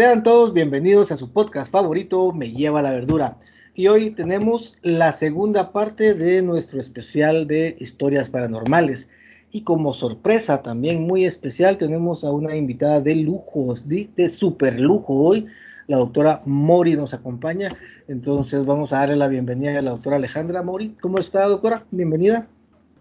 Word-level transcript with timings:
Sean 0.00 0.22
todos 0.22 0.54
bienvenidos 0.54 1.12
a 1.12 1.18
su 1.18 1.30
podcast 1.30 1.70
favorito, 1.70 2.32
Me 2.32 2.52
lleva 2.52 2.80
la 2.80 2.92
verdura. 2.92 3.36
Y 3.74 3.88
hoy 3.88 4.12
tenemos 4.12 4.78
la 4.80 5.12
segunda 5.12 5.72
parte 5.72 6.14
de 6.14 6.40
nuestro 6.40 6.80
especial 6.80 7.46
de 7.46 7.76
historias 7.78 8.30
paranormales. 8.30 9.10
Y 9.50 9.62
como 9.62 9.92
sorpresa 9.92 10.62
también 10.62 11.06
muy 11.06 11.26
especial 11.26 11.76
tenemos 11.76 12.24
a 12.24 12.32
una 12.32 12.56
invitada 12.56 13.02
de 13.02 13.14
lujo, 13.14 13.74
de, 13.84 14.08
de 14.16 14.30
super 14.30 14.80
lujo 14.80 15.16
hoy. 15.16 15.48
La 15.86 15.98
doctora 15.98 16.40
Mori 16.46 16.96
nos 16.96 17.12
acompaña. 17.12 17.76
Entonces 18.08 18.64
vamos 18.64 18.94
a 18.94 19.00
darle 19.00 19.16
la 19.16 19.28
bienvenida 19.28 19.78
a 19.78 19.82
la 19.82 19.90
doctora 19.90 20.16
Alejandra 20.16 20.62
Mori. 20.62 20.96
¿Cómo 21.02 21.18
está, 21.18 21.44
doctora? 21.44 21.84
Bienvenida. 21.90 22.46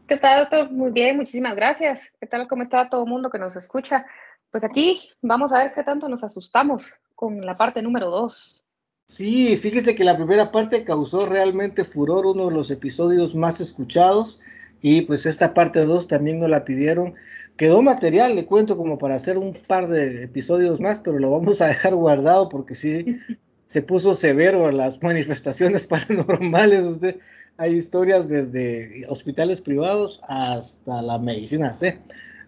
¿Qué 0.10 0.18
tal, 0.18 0.42
doctor? 0.42 0.70
Muy 0.70 0.92
bien, 0.92 1.16
muchísimas 1.16 1.56
gracias. 1.56 2.12
¿Qué 2.20 2.28
tal? 2.28 2.48
¿Cómo 2.50 2.64
está 2.64 2.90
todo 2.90 3.06
el 3.06 3.10
mundo 3.10 3.30
que 3.30 3.38
nos 3.38 3.56
escucha? 3.56 4.06
Pues 4.52 4.64
aquí 4.64 5.00
vamos 5.22 5.52
a 5.52 5.60
ver 5.60 5.74
qué 5.74 5.84
tanto 5.84 6.10
nos 6.10 6.24
asustamos 6.24 6.92
con 7.16 7.42
la 7.42 7.56
parte 7.56 7.82
número 7.82 8.10
dos. 8.10 8.64
Sí, 9.08 9.58
fíjese 9.58 9.96
que 9.96 10.04
la 10.04 10.16
primera 10.16 10.52
parte 10.52 10.84
causó 10.84 11.26
realmente 11.26 11.84
furor, 11.84 12.28
uno 12.28 12.48
de 12.50 12.56
los 12.56 12.70
episodios 12.70 13.34
más 13.34 13.60
escuchados. 13.60 14.40
Y 14.82 15.02
pues 15.02 15.26
esta 15.26 15.54
parte 15.54 15.84
2 15.86 16.08
también 16.08 16.40
nos 16.40 16.50
la 16.50 16.64
pidieron. 16.64 17.14
Quedó 17.58 17.82
material, 17.82 18.36
le 18.36 18.46
cuento, 18.46 18.78
como 18.78 18.98
para 18.98 19.16
hacer 19.16 19.38
un 19.38 19.54
par 19.68 19.88
de 19.90 20.24
episodios 20.24 20.80
más, 20.80 21.02
pero 21.02 21.20
lo 21.20 21.32
vamos 21.32 21.60
a 21.60 21.68
dejar 21.68 21.96
guardado 21.96 22.48
porque 22.48 22.76
sí 22.76 23.18
se 23.66 23.82
puso 23.82 24.14
severo 24.14 24.72
las 24.72 25.02
manifestaciones 25.04 25.86
paranormales. 25.88 26.86
Usted, 26.86 27.18
hay 27.58 27.74
historias 27.74 28.30
desde 28.30 29.06
hospitales 29.10 29.60
privados 29.60 30.22
hasta 30.24 31.02
la 31.02 31.20
medicina 31.20 31.74
C. 31.74 32.00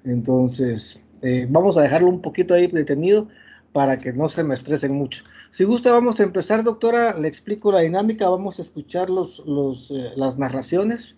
Entonces, 0.05 1.01
eh, 1.21 1.47
vamos 1.49 1.77
a 1.77 1.81
dejarlo 1.81 2.07
un 2.07 2.21
poquito 2.21 2.53
ahí 2.53 2.67
detenido 2.67 3.27
para 3.71 3.99
que 3.99 4.11
no 4.11 4.27
se 4.27 4.43
me 4.43 4.53
estresen 4.53 4.93
mucho. 4.93 5.23
Si 5.49 5.63
gusta, 5.63 5.91
vamos 5.91 6.19
a 6.19 6.23
empezar, 6.23 6.63
doctora. 6.63 7.17
Le 7.17 7.27
explico 7.27 7.71
la 7.71 7.81
dinámica. 7.81 8.27
Vamos 8.27 8.59
a 8.59 8.61
escuchar 8.61 9.09
los, 9.09 9.39
los, 9.45 9.91
eh, 9.91 10.11
las 10.15 10.37
narraciones 10.37 11.15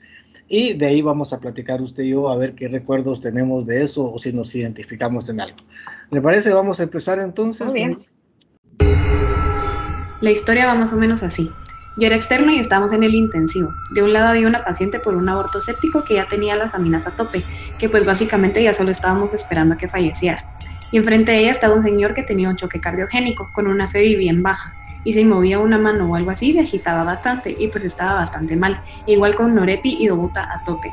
y 0.47 0.73
de 0.73 0.85
ahí 0.85 1.01
vamos 1.01 1.33
a 1.33 1.39
platicar 1.39 1.81
usted 1.81 2.03
y 2.03 2.09
yo 2.09 2.29
a 2.29 2.37
ver 2.37 2.53
qué 2.53 2.67
recuerdos 2.67 3.21
tenemos 3.21 3.65
de 3.65 3.83
eso 3.83 4.11
o 4.11 4.19
si 4.19 4.33
nos 4.33 4.53
identificamos 4.53 5.29
en 5.29 5.41
algo. 5.41 5.57
¿Le 6.11 6.21
parece? 6.21 6.53
Vamos 6.53 6.79
a 6.79 6.83
empezar 6.83 7.19
entonces. 7.19 7.67
Muy 7.67 7.75
bien. 7.75 7.97
La 10.21 10.31
historia 10.31 10.65
va 10.67 10.75
más 10.75 10.93
o 10.93 10.95
menos 10.95 11.23
así. 11.23 11.49
Yo 11.95 12.07
era 12.07 12.15
externa 12.15 12.53
y 12.53 12.59
estábamos 12.59 12.91
en 12.91 13.03
el 13.03 13.13
intensivo. 13.13 13.73
De 13.91 14.01
un 14.01 14.13
lado 14.13 14.27
había 14.27 14.47
una 14.47 14.63
paciente 14.63 14.99
por 14.99 15.15
un 15.15 15.29
aborto 15.29 15.61
séptico 15.61 16.03
que 16.03 16.15
ya 16.15 16.25
tenía 16.25 16.55
las 16.55 16.73
aminas 16.73 17.05
a 17.05 17.11
tope, 17.11 17.43
que 17.77 17.87
pues 17.87 18.03
básicamente 18.03 18.63
ya 18.63 18.73
solo 18.73 18.89
estábamos 18.89 19.33
esperando 19.33 19.75
a 19.75 19.77
que 19.77 19.87
falleciera. 19.87 20.43
Y 20.91 20.97
enfrente 20.97 21.31
de 21.31 21.39
ella 21.39 21.51
estaba 21.51 21.75
un 21.75 21.83
señor 21.83 22.13
que 22.13 22.23
tenía 22.23 22.49
un 22.49 22.55
choque 22.55 22.79
cardiogénico, 22.79 23.49
con 23.53 23.67
una 23.67 23.89
fe 23.89 24.15
bien 24.15 24.41
baja 24.41 24.73
y 25.03 25.13
se 25.13 25.25
movía 25.25 25.59
una 25.59 25.77
mano 25.77 26.09
o 26.09 26.15
algo 26.15 26.31
así, 26.31 26.53
se 26.53 26.61
agitaba 26.61 27.03
bastante 27.03 27.55
y 27.57 27.67
pues 27.67 27.83
estaba 27.83 28.15
bastante 28.15 28.55
mal, 28.55 28.81
igual 29.05 29.35
con 29.35 29.53
Norepi 29.53 29.97
y 29.99 30.07
Dobuta 30.07 30.47
a 30.51 30.63
tope. 30.63 30.91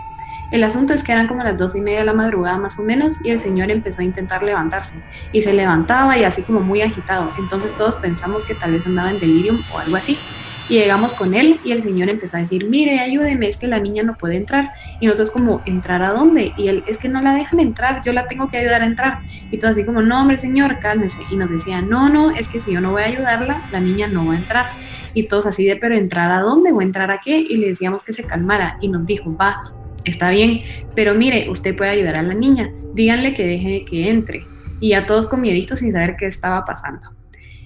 El 0.50 0.64
asunto 0.64 0.92
es 0.94 1.04
que 1.04 1.12
eran 1.12 1.28
como 1.28 1.44
las 1.44 1.56
dos 1.56 1.76
y 1.76 1.80
media 1.80 2.00
de 2.00 2.06
la 2.06 2.12
madrugada 2.12 2.58
más 2.58 2.78
o 2.78 2.82
menos 2.82 3.24
y 3.24 3.30
el 3.30 3.38
señor 3.38 3.70
empezó 3.70 4.00
a 4.00 4.04
intentar 4.04 4.42
levantarse 4.42 4.96
y 5.32 5.42
se 5.42 5.52
levantaba 5.52 6.18
y 6.18 6.24
así 6.24 6.42
como 6.42 6.60
muy 6.60 6.82
agitado, 6.82 7.30
entonces 7.38 7.74
todos 7.76 7.96
pensamos 7.96 8.44
que 8.44 8.54
tal 8.54 8.72
vez 8.72 8.84
andaba 8.84 9.10
en 9.10 9.20
delirium 9.20 9.62
o 9.72 9.78
algo 9.78 9.96
así. 9.96 10.18
Y 10.70 10.74
llegamos 10.74 11.14
con 11.14 11.34
él 11.34 11.58
y 11.64 11.72
el 11.72 11.82
señor 11.82 12.10
empezó 12.10 12.36
a 12.36 12.40
decir, 12.42 12.64
mire, 12.68 13.00
ayúdeme, 13.00 13.48
es 13.48 13.58
que 13.58 13.66
la 13.66 13.80
niña 13.80 14.04
no 14.04 14.14
puede 14.14 14.36
entrar. 14.36 14.70
Y 15.00 15.06
nosotros 15.06 15.32
como, 15.32 15.62
¿entrar 15.66 16.00
a 16.00 16.12
dónde? 16.12 16.52
Y 16.56 16.68
él, 16.68 16.84
es 16.86 16.98
que 16.98 17.08
no 17.08 17.20
la 17.20 17.34
dejan 17.34 17.58
entrar, 17.58 18.02
yo 18.04 18.12
la 18.12 18.28
tengo 18.28 18.46
que 18.46 18.58
ayudar 18.58 18.82
a 18.82 18.86
entrar. 18.86 19.18
Y 19.50 19.58
todo 19.58 19.72
así 19.72 19.82
como, 19.82 20.00
no, 20.00 20.20
hombre, 20.20 20.38
señor, 20.38 20.78
cálmese. 20.78 21.22
Y 21.28 21.36
nos 21.36 21.50
decía, 21.50 21.82
no, 21.82 22.08
no, 22.08 22.30
es 22.30 22.48
que 22.48 22.60
si 22.60 22.72
yo 22.72 22.80
no 22.80 22.92
voy 22.92 23.02
a 23.02 23.06
ayudarla, 23.06 23.68
la 23.72 23.80
niña 23.80 24.06
no 24.06 24.24
va 24.26 24.34
a 24.34 24.36
entrar. 24.36 24.66
Y 25.12 25.24
todos 25.24 25.46
así 25.46 25.64
de, 25.64 25.74
pero 25.74 25.96
¿entrar 25.96 26.30
a 26.30 26.38
dónde 26.38 26.70
o 26.70 26.80
entrar 26.80 27.10
a 27.10 27.18
qué? 27.18 27.36
Y 27.36 27.56
le 27.56 27.70
decíamos 27.70 28.04
que 28.04 28.12
se 28.12 28.22
calmara. 28.22 28.78
Y 28.80 28.86
nos 28.86 29.04
dijo, 29.06 29.36
va, 29.36 29.60
está 30.04 30.30
bien, 30.30 30.60
pero 30.94 31.14
mire, 31.14 31.50
usted 31.50 31.74
puede 31.74 31.90
ayudar 31.90 32.16
a 32.16 32.22
la 32.22 32.34
niña, 32.34 32.70
díganle 32.94 33.34
que 33.34 33.44
deje 33.44 33.84
que 33.84 34.08
entre. 34.08 34.44
Y 34.78 34.92
a 34.92 35.04
todos 35.04 35.26
con 35.26 35.40
miedito 35.40 35.74
sin 35.74 35.90
saber 35.90 36.14
qué 36.16 36.26
estaba 36.26 36.64
pasando. 36.64 37.19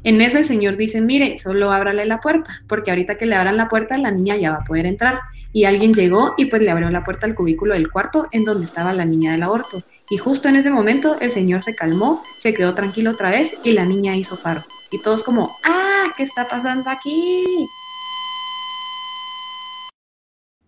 En 0.05 0.21
eso 0.21 0.39
el 0.39 0.45
señor 0.45 0.77
dice, 0.77 1.01
mire, 1.01 1.39
solo 1.39 1.73
ábrale 1.73 2.05
la 2.05 2.21
puerta, 2.21 2.63
porque 2.69 2.91
ahorita 2.91 3.17
que 3.17 3.25
le 3.25 3.35
abran 3.35 3.57
la 3.57 3.69
puerta, 3.69 3.97
la 3.97 4.11
niña 4.11 4.37
ya 4.37 4.51
va 4.51 4.59
a 4.59 4.65
poder 4.65 4.85
entrar. 4.87 5.19
Y 5.53 5.65
alguien 5.65 5.95
llegó 5.95 6.35
y 6.37 6.47
pues 6.47 6.61
le 6.61 6.71
abrió 6.71 6.91
la 6.91 7.03
puerta 7.03 7.27
al 7.27 7.35
cubículo 7.35 7.75
del 7.75 7.91
cuarto 7.91 8.29
en 8.31 8.45
donde 8.45 8.67
estaba 8.67 8.93
la 8.93 9.05
niña 9.07 9.33
del 9.33 9.43
aborto. 9.43 9.83
Y 10.11 10.19
justo 10.19 10.49
en 10.49 10.57
ese 10.57 10.71
momento 10.71 11.19
el 11.21 11.31
señor 11.31 11.63
se 11.63 11.75
calmó, 11.75 12.23
se 12.39 12.53
quedó 12.53 12.75
tranquilo 12.75 13.13
otra 13.13 13.31
vez 13.31 13.57
y 13.65 13.73
la 13.73 13.87
niña 13.87 14.15
hizo 14.15 14.41
paro. 14.43 14.63
Y 14.91 15.01
todos 15.01 15.23
como, 15.23 15.57
ah, 15.65 16.13
¿qué 16.17 16.25
está 16.25 16.47
pasando 16.47 16.91
aquí? 16.91 17.67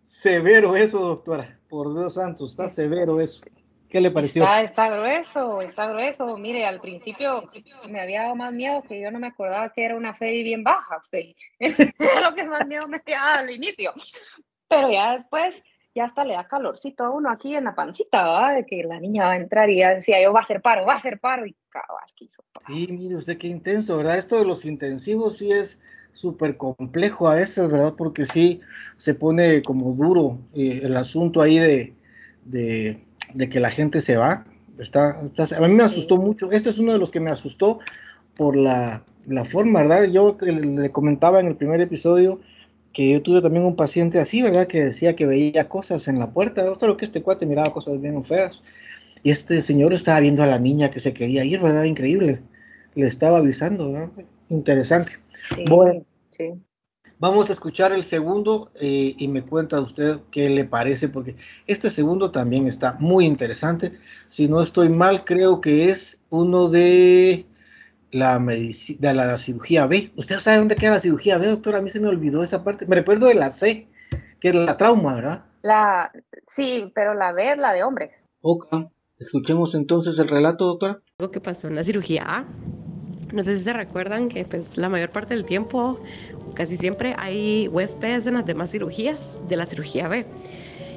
Severo 0.06 0.76
eso, 0.76 1.00
doctora. 1.00 1.58
Por 1.68 1.92
Dios 1.92 2.14
santo, 2.14 2.46
está 2.46 2.70
severo 2.70 3.20
eso. 3.20 3.42
¿Qué 3.88 4.00
le 4.00 4.10
pareció? 4.10 4.42
Está, 4.42 4.62
está 4.62 4.88
grueso, 4.88 5.62
está 5.62 5.88
grueso. 5.88 6.36
Mire, 6.38 6.66
al 6.66 6.80
principio 6.80 7.44
me 7.88 8.00
había 8.00 8.22
dado 8.22 8.34
más 8.34 8.52
miedo 8.52 8.82
que 8.82 9.00
yo 9.00 9.10
no 9.10 9.18
me 9.18 9.28
acordaba 9.28 9.70
que 9.70 9.84
era 9.84 9.96
una 9.96 10.14
fe 10.14 10.42
bien 10.42 10.64
baja. 10.64 10.98
Usted. 10.98 11.34
Era 11.58 12.30
lo 12.30 12.34
que 12.34 12.44
más 12.44 12.66
miedo 12.66 12.88
me 12.88 12.98
había 12.98 13.20
dado 13.20 13.38
al 13.40 13.50
inicio. 13.50 13.92
Pero 14.68 14.90
ya 14.90 15.12
después, 15.12 15.62
ya 15.94 16.04
hasta 16.04 16.24
le 16.24 16.34
da 16.34 16.46
calorcito 16.46 17.04
a 17.04 17.10
uno 17.10 17.30
aquí 17.30 17.54
en 17.54 17.64
la 17.64 17.74
pancita, 17.74 18.22
¿verdad? 18.22 18.56
De 18.56 18.66
que 18.66 18.82
la 18.82 18.98
niña 18.98 19.24
va 19.24 19.32
a 19.32 19.36
entrar 19.36 19.70
y 19.70 19.78
ya 19.78 19.94
decía 19.94 20.22
yo, 20.22 20.32
va 20.32 20.40
a 20.40 20.42
hacer 20.42 20.60
paro, 20.60 20.84
va 20.84 20.94
a 20.94 20.96
hacer 20.96 21.20
paro. 21.20 21.46
Y 21.46 21.54
cabal, 21.68 22.04
que 22.16 22.24
hizo 22.24 22.42
paro. 22.52 22.66
Sí, 22.66 22.88
mire 22.90 23.14
usted 23.14 23.38
qué 23.38 23.46
intenso, 23.46 23.96
¿verdad? 23.96 24.18
Esto 24.18 24.38
de 24.38 24.44
los 24.44 24.64
intensivos 24.64 25.36
sí 25.36 25.52
es 25.52 25.80
súper 26.16 26.56
complejo 26.56 27.28
a 27.28 27.36
veces, 27.36 27.70
¿verdad? 27.70 27.94
Porque 27.96 28.24
sí 28.24 28.60
se 28.96 29.14
pone 29.14 29.62
como 29.62 29.92
duro 29.92 30.38
eh, 30.54 30.80
el 30.82 30.96
asunto 30.96 31.42
ahí 31.42 31.58
de, 31.58 31.94
de, 32.44 33.05
de, 33.36 33.48
que 33.48 33.60
la 33.60 33.70
gente 33.70 34.00
se 34.00 34.16
va. 34.16 34.44
Está, 34.78 35.18
está, 35.20 35.56
a 35.56 35.68
mí 35.68 35.74
me 35.74 35.82
asustó 35.82 36.16
mucho. 36.16 36.50
Este 36.52 36.70
es 36.70 36.78
uno 36.78 36.92
de 36.92 36.98
los 36.98 37.10
que 37.10 37.20
me 37.20 37.30
asustó 37.30 37.78
por 38.36 38.56
la, 38.56 39.02
la 39.26 39.44
forma, 39.44 39.80
¿verdad? 39.80 40.04
Yo 40.04 40.36
le, 40.40 40.52
le 40.52 40.92
comentaba 40.92 41.40
en 41.40 41.46
el 41.46 41.56
primer 41.56 41.80
episodio 41.80 42.40
que 42.92 43.10
yo 43.10 43.20
tuve 43.20 43.42
también 43.42 43.66
un 43.66 43.76
paciente 43.76 44.18
así, 44.18 44.40
¿verdad? 44.40 44.66
Que 44.66 44.84
decía 44.84 45.14
que 45.14 45.26
veía 45.26 45.68
cosas 45.68 46.08
en 46.08 46.18
la 46.18 46.30
puerta, 46.30 46.70
o 46.70 46.78
sea, 46.78 46.88
lo 46.88 46.96
que 46.96 47.04
este 47.04 47.22
cuate 47.22 47.44
miraba 47.44 47.72
cosas 47.72 48.00
bien 48.00 48.24
feas. 48.24 48.62
Y 49.22 49.30
este 49.30 49.60
señor 49.60 49.92
estaba 49.92 50.20
viendo 50.20 50.42
a 50.42 50.46
la 50.46 50.58
niña 50.58 50.90
que 50.90 51.00
se 51.00 51.12
quería 51.12 51.44
ir, 51.44 51.60
¿verdad? 51.60 51.84
Increíble. 51.84 52.40
Le 52.94 53.06
estaba 53.06 53.38
avisando, 53.38 53.92
¿verdad? 53.92 54.10
Interesante. 54.48 55.12
Sí, 55.42 55.64
Bueno, 55.68 56.06
sí. 56.30 56.54
Vamos 57.18 57.48
a 57.48 57.52
escuchar 57.52 57.92
el 57.92 58.04
segundo 58.04 58.70
eh, 58.74 59.14
y 59.16 59.28
me 59.28 59.42
cuenta 59.42 59.80
usted 59.80 60.20
qué 60.30 60.50
le 60.50 60.64
parece, 60.64 61.08
porque 61.08 61.36
este 61.66 61.90
segundo 61.90 62.30
también 62.30 62.66
está 62.66 62.96
muy 63.00 63.26
interesante. 63.26 63.98
Si 64.28 64.48
no 64.48 64.60
estoy 64.60 64.88
mal, 64.88 65.24
creo 65.24 65.60
que 65.60 65.90
es 65.90 66.20
uno 66.30 66.68
de 66.68 67.46
la, 68.10 68.38
de 68.38 69.14
la 69.14 69.38
cirugía 69.38 69.86
B. 69.86 70.12
¿Usted 70.16 70.38
sabe 70.38 70.58
dónde 70.58 70.76
queda 70.76 70.92
la 70.92 71.00
cirugía 71.00 71.38
B, 71.38 71.46
doctor? 71.46 71.76
A 71.76 71.82
mí 71.82 71.90
se 71.90 72.00
me 72.00 72.08
olvidó 72.08 72.42
esa 72.42 72.64
parte. 72.64 72.86
Me 72.86 72.96
recuerdo 72.96 73.26
de 73.26 73.34
la 73.34 73.50
C, 73.50 73.88
que 74.40 74.48
es 74.48 74.54
la 74.54 74.76
trauma, 74.76 75.14
¿verdad? 75.14 75.44
La, 75.62 76.12
sí, 76.48 76.92
pero 76.94 77.14
la 77.14 77.32
B 77.32 77.52
es 77.52 77.58
la 77.58 77.72
de 77.72 77.82
hombres. 77.82 78.14
Ok. 78.40 78.66
Escuchemos 79.18 79.74
entonces 79.74 80.18
el 80.18 80.28
relato, 80.28 80.66
doctora. 80.66 81.00
que 81.32 81.40
pasó 81.40 81.68
en 81.68 81.74
la 81.74 81.84
cirugía 81.84 82.24
A. 82.26 82.44
No 83.32 83.42
sé 83.42 83.58
si 83.58 83.64
se 83.64 83.72
recuerdan 83.72 84.28
que 84.28 84.44
pues 84.44 84.76
la 84.78 84.88
mayor 84.88 85.10
parte 85.10 85.34
del 85.34 85.44
tiempo, 85.44 85.98
casi 86.54 86.76
siempre 86.76 87.14
hay 87.18 87.68
huéspedes 87.68 88.26
en 88.26 88.34
las 88.34 88.46
demás 88.46 88.70
cirugías 88.70 89.42
de 89.48 89.56
la 89.56 89.66
cirugía 89.66 90.08
B. 90.08 90.26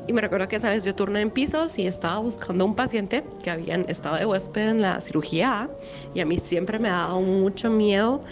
Y 0.08 0.14
me 0.14 0.22
recuerdo 0.22 0.48
que 0.48 0.56
esa 0.56 0.70
vez 0.70 0.84
yo 0.84 0.96
turné 0.96 1.22
en 1.22 1.30
pisos 1.30 1.78
y 1.78 1.86
estaba 1.86 2.18
buscando 2.18 2.66
un 2.66 2.76
paciente 2.76 3.24
que 3.44 3.52
habían 3.52 3.86
estado 3.90 4.16
de 4.18 4.26
huésped 4.26 4.70
en 4.70 4.82
la 4.82 5.02
cirugía 5.02 5.62
A 5.62 5.70
y 6.16 6.20
a 6.20 6.26
mí 6.26 6.38
siempre 6.38 6.80
me 6.80 6.90
ha 6.90 6.94
dado 6.94 7.22
mucho 7.22 7.70
miedo 7.70 8.24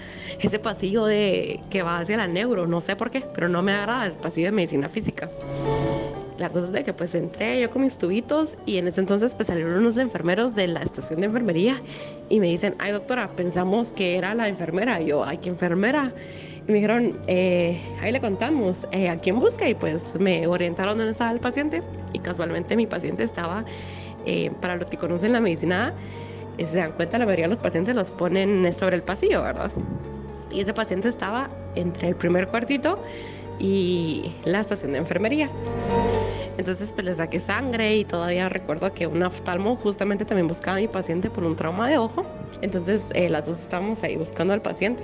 ese 0.42 0.58
pasillo 0.58 1.06
de 1.06 1.60
que 1.70 1.84
va 1.84 2.00
hacia 2.00 2.18
la 2.18 2.28
neuro, 2.28 2.66
no 2.66 2.82
sé 2.82 2.96
por 2.96 3.12
qué, 3.12 3.24
pero 3.34 3.48
no 3.48 3.62
me 3.62 3.74
agrada 3.74 4.08
el 4.08 4.14
pasillo 4.14 4.48
de 4.48 4.54
medicina 4.54 4.90
física. 4.90 5.30
La 6.38 6.50
cosa 6.50 6.68
es 6.68 6.72
de 6.72 6.84
que 6.84 6.94
pues 6.94 7.16
entré 7.16 7.60
yo 7.60 7.72
con 7.72 7.82
mis 7.82 7.98
tubitos 7.98 8.58
y 8.66 8.78
en 8.78 8.88
ese 8.88 9.02
entonces 9.02 9.34
pues 9.34 9.48
salieron 9.48 9.74
unos 9.74 9.98
enfermeros 9.98 10.54
de 10.54 10.68
la 10.68 10.82
estación 10.82 11.22
de 11.22 11.28
enfermería 11.28 11.76
y 12.30 12.40
me 12.40 12.48
dicen, 12.48 12.76
ay 12.78 12.92
doctora, 12.92 13.30
pensamos 13.36 13.92
que 13.92 14.18
era 14.18 14.36
la 14.36 14.48
enfermera. 14.48 15.02
Y 15.02 15.08
yo, 15.08 15.24
ay, 15.24 15.40
¿qué 15.40 15.50
enfermera? 15.50 16.14
Y 16.68 16.72
me 16.72 16.76
dijeron, 16.76 17.20
eh, 17.28 17.82
ahí 18.02 18.12
le 18.12 18.22
contamos, 18.22 18.88
eh, 18.92 19.10
¿a 19.10 19.18
quién 19.20 19.40
busca? 19.40 19.68
Y 19.68 19.74
pues 19.74 20.20
me 20.20 20.46
orientaron 20.46 20.98
dónde 20.98 21.12
estaba 21.12 21.32
el 21.32 21.40
paciente 21.40 21.82
y 22.14 22.20
casualmente 22.20 22.76
mi 22.76 22.86
paciente 22.86 23.24
estaba, 23.24 23.66
eh, 24.26 24.52
para 24.62 24.76
los 24.76 24.90
que 24.90 24.98
conocen 24.98 25.34
la 25.34 25.40
medicina, 25.40 25.94
se 26.58 26.78
dan 26.78 26.92
cuenta, 26.92 27.18
la 27.18 27.26
mayoría 27.26 27.46
de 27.46 27.52
los 27.52 27.62
pacientes 27.62 27.96
los 27.96 28.12
ponen 28.12 28.72
sobre 28.74 28.98
el 28.98 29.02
pasillo, 29.02 29.44
¿verdad? 29.44 29.72
Y 30.52 30.62
ese 30.62 30.74
paciente 30.74 31.08
estaba 31.08 31.50
entre 31.76 32.10
el 32.10 32.16
primer 32.16 32.48
cuartito 32.48 33.00
y 33.60 34.32
la 34.44 34.62
estación 34.62 34.94
de 34.94 35.00
enfermería. 35.00 35.50
Entonces 36.58 36.92
pues 36.92 37.06
le 37.06 37.14
saqué 37.14 37.40
sangre 37.40 37.96
y 37.96 38.06
todavía 38.06 38.50
recuerdo 38.50 38.92
que 38.94 39.06
un 39.08 39.22
oftalmo 39.24 39.76
justamente 39.76 40.26
también 40.26 40.48
buscaba 40.48 40.78
a 40.78 40.80
mi 40.80 40.88
paciente 40.88 41.30
por 41.30 41.44
un 41.44 41.56
trauma 41.56 41.88
de 41.88 41.98
ojo. 41.98 42.26
Entonces 42.62 43.12
eh, 43.14 43.30
las 43.30 43.48
dos 43.48 43.60
estábamos 43.60 44.04
ahí 44.04 44.16
buscando 44.16 44.54
al 44.54 44.62
paciente 44.62 45.04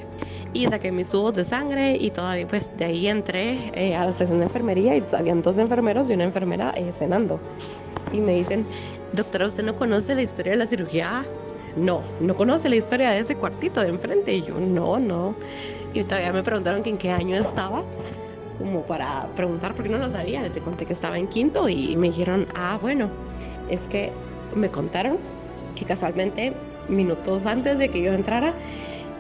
y 0.54 0.66
saqué 0.66 0.92
mis 0.92 1.10
tubos 1.10 1.34
de 1.36 1.44
sangre 1.44 1.96
y 1.96 2.10
todavía 2.10 2.48
pues 2.48 2.76
de 2.78 2.86
ahí 2.86 3.08
entré 3.08 3.72
eh, 3.76 3.96
a 3.96 4.06
la 4.06 4.12
estación 4.12 4.40
de 4.40 4.46
enfermería 4.46 4.98
y 4.98 5.04
habían 5.12 5.42
dos 5.42 5.58
enfermeros 5.58 6.10
y 6.10 6.14
una 6.14 6.24
enfermera 6.24 6.74
eh, 6.76 6.92
cenando. 6.92 7.40
Y 8.12 8.20
me 8.20 8.36
dicen, 8.36 8.66
doctora, 9.14 9.48
¿usted 9.48 9.64
no 9.64 9.76
conoce 9.76 10.16
la 10.16 10.22
historia 10.22 10.54
de 10.54 10.60
la 10.60 10.66
cirugía? 10.66 11.24
No, 11.76 12.02
no 12.20 12.36
conoce 12.36 12.70
la 12.70 12.76
historia 12.76 13.12
de 13.12 13.20
ese 13.20 13.36
cuartito 13.36 13.82
de 13.82 13.90
enfrente. 13.90 14.34
Y 14.34 14.42
yo, 14.44 14.60
no, 14.60 15.00
no. 15.00 15.36
Y 15.94 16.04
todavía 16.04 16.32
me 16.32 16.44
preguntaron 16.44 16.84
que 16.84 16.92
en 16.92 16.98
qué 16.98 17.10
año 17.10 17.36
estaba 17.36 17.84
como 18.64 18.82
para 18.84 19.28
preguntar 19.36 19.74
porque 19.74 19.90
no 19.90 19.98
lo 19.98 20.10
sabía. 20.10 20.42
Les 20.42 20.52
conté 20.60 20.86
que 20.86 20.94
estaba 20.94 21.18
en 21.18 21.28
quinto 21.28 21.68
y 21.70 21.96
me 21.98 22.08
dijeron, 22.08 22.48
ah, 22.56 22.78
bueno, 22.82 23.10
es 23.70 23.82
que 23.84 24.12
me 24.56 24.70
contaron 24.70 25.18
que 25.76 25.86
casualmente 25.86 26.54
minutos 26.88 27.46
antes 27.46 27.78
de 27.78 27.90
que 27.90 28.02
yo 28.02 28.14
entrara 28.14 28.54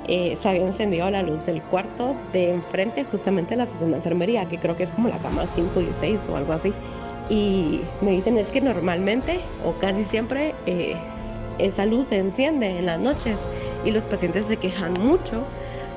eh, 0.07 0.37
se 0.41 0.49
había 0.49 0.65
encendido 0.65 1.09
la 1.09 1.23
luz 1.23 1.45
del 1.45 1.61
cuarto 1.61 2.15
de 2.33 2.51
enfrente, 2.51 3.05
justamente 3.05 3.55
la 3.55 3.65
sesión 3.65 3.91
de 3.91 3.97
enfermería, 3.97 4.47
que 4.47 4.57
creo 4.59 4.75
que 4.75 4.83
es 4.83 4.91
como 4.91 5.07
la 5.07 5.17
cama 5.19 5.45
5 5.53 5.81
y 5.81 5.93
6 5.93 6.29
o 6.29 6.35
algo 6.35 6.53
así. 6.53 6.73
Y 7.29 7.81
me 8.01 8.11
dicen 8.11 8.37
es 8.37 8.49
que 8.49 8.59
normalmente 8.59 9.39
o 9.65 9.73
casi 9.73 10.03
siempre 10.03 10.53
eh, 10.65 10.95
esa 11.57 11.85
luz 11.85 12.07
se 12.07 12.17
enciende 12.17 12.79
en 12.79 12.85
las 12.85 12.99
noches 12.99 13.37
y 13.85 13.91
los 13.91 14.07
pacientes 14.07 14.47
se 14.47 14.57
quejan 14.57 14.93
mucho 14.93 15.43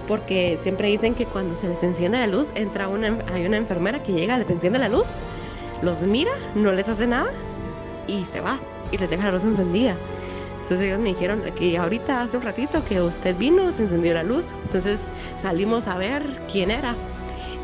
porque 0.06 0.58
siempre 0.62 0.88
dicen 0.88 1.14
que 1.14 1.26
cuando 1.26 1.54
se 1.54 1.68
les 1.68 1.82
enciende 1.82 2.18
la 2.18 2.26
luz, 2.26 2.52
entra 2.54 2.88
una, 2.88 3.18
hay 3.32 3.46
una 3.46 3.56
enfermera 3.56 4.02
que 4.02 4.12
llega, 4.12 4.38
les 4.38 4.50
enciende 4.50 4.78
la 4.78 4.88
luz, 4.88 5.20
los 5.82 6.02
mira, 6.02 6.32
no 6.54 6.72
les 6.72 6.88
hace 6.88 7.06
nada 7.06 7.30
y 8.06 8.24
se 8.24 8.40
va 8.40 8.58
y 8.92 8.98
les 8.98 9.10
deja 9.10 9.24
la 9.24 9.32
luz 9.32 9.44
encendida. 9.44 9.96
Entonces 10.54 10.80
ellos 10.88 10.98
me 10.98 11.10
dijeron 11.10 11.42
que 11.56 11.78
ahorita 11.78 12.22
hace 12.22 12.36
un 12.36 12.42
ratito 12.42 12.84
que 12.84 13.00
usted 13.00 13.36
vino, 13.36 13.70
se 13.70 13.84
encendió 13.84 14.14
la 14.14 14.24
luz, 14.24 14.52
entonces 14.64 15.10
salimos 15.36 15.86
a 15.86 15.96
ver 15.96 16.22
quién 16.50 16.70
era. 16.70 16.94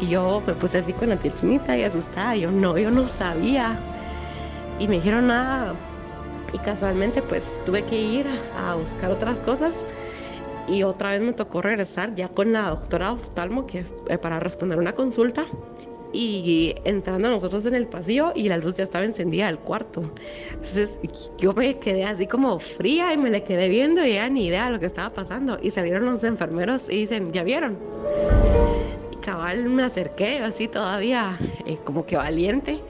Y 0.01 0.07
yo 0.07 0.43
me 0.47 0.55
puse 0.55 0.79
así 0.79 0.93
con 0.93 1.09
la 1.09 1.17
piel 1.17 1.35
chinita 1.35 1.77
y 1.77 1.83
asustada, 1.83 2.37
yo 2.37 2.51
no, 2.51 2.79
yo 2.79 2.91
no 2.91 3.09
sabía. 3.09 3.79
Y 4.79 4.89
me 4.89 4.97
dijeron 4.97 5.29
nada. 5.29 5.75
Y 6.53 6.59
casualmente 6.59 7.23
pues 7.23 7.59
tuve 7.65 7.83
que 7.85 8.01
ir 8.01 8.27
a 8.57 8.75
buscar 8.75 9.11
otras 9.11 9.41
cosas 9.41 9.87
y 10.69 10.83
otra 10.83 11.11
vez 11.11 11.23
me 11.23 11.33
tocó 11.33 11.63
regresar 11.63 12.15
ya 12.15 12.29
con 12.29 12.53
la 12.53 12.71
doctora 12.71 13.13
oftalmo, 13.13 13.67
que 13.67 13.81
es 13.81 13.95
eh, 14.09 14.19
para 14.19 14.41
responder 14.41 14.79
una 14.79 14.95
consulta. 14.95 15.47
Y 16.15 16.75
entrando 16.85 17.31
nosotros 17.31 17.65
en 17.65 17.75
el 17.75 17.89
pasillo 17.89 18.33
y 18.35 18.49
la 18.49 18.59
luz 18.59 18.77
ya 18.77 18.85
estaba 18.85 19.05
encendida 19.05 19.47
del 19.47 19.59
cuarto. 19.59 20.13
Entonces 20.51 21.01
yo 21.39 21.55
me 21.55 21.79
quedé 21.79 22.05
así 22.05 22.27
como 22.27 22.59
fría 22.59 23.15
y 23.15 23.17
me 23.17 23.31
le 23.31 23.43
quedé 23.45 23.69
viendo 23.69 24.05
y 24.05 24.15
ya 24.15 24.29
ni 24.29 24.47
idea 24.47 24.67
de 24.67 24.73
lo 24.73 24.81
que 24.81 24.87
estaba 24.87 25.11
pasando. 25.11 25.59
Y 25.63 25.71
salieron 25.71 26.05
los 26.05 26.23
enfermeros 26.23 26.91
y 26.91 26.97
dicen, 26.97 27.33
¿ya 27.33 27.43
vieron? 27.43 27.79
Y 29.11 29.17
cabal 29.17 29.65
me 29.71 29.85
acerqué 29.85 30.41
así 30.41 30.69
todavía 30.69 31.39
eh, 31.65 31.79
como 31.83 32.05
que 32.05 32.17
valiente. 32.17 32.85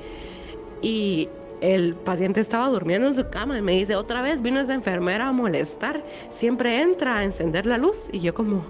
Y 0.81 1.29
el 1.62 1.94
paciente 1.94 2.41
estaba 2.41 2.69
durmiendo 2.69 3.06
en 3.06 3.14
su 3.14 3.31
cama 3.31 3.56
y 3.56 3.62
me 3.62 3.73
dice, 3.73 3.94
otra 3.94 4.20
vez 4.20 4.43
vino 4.43 4.61
esa 4.61 4.75
enfermera 4.75 5.29
a 5.29 5.32
molestar, 5.32 6.05
siempre 6.29 6.82
entra 6.82 7.19
a 7.19 7.25
encender 7.25 7.67
la 7.67 7.79
luz 7.79 8.11
y 8.12 8.19
yo 8.19 8.35
como, 8.35 8.67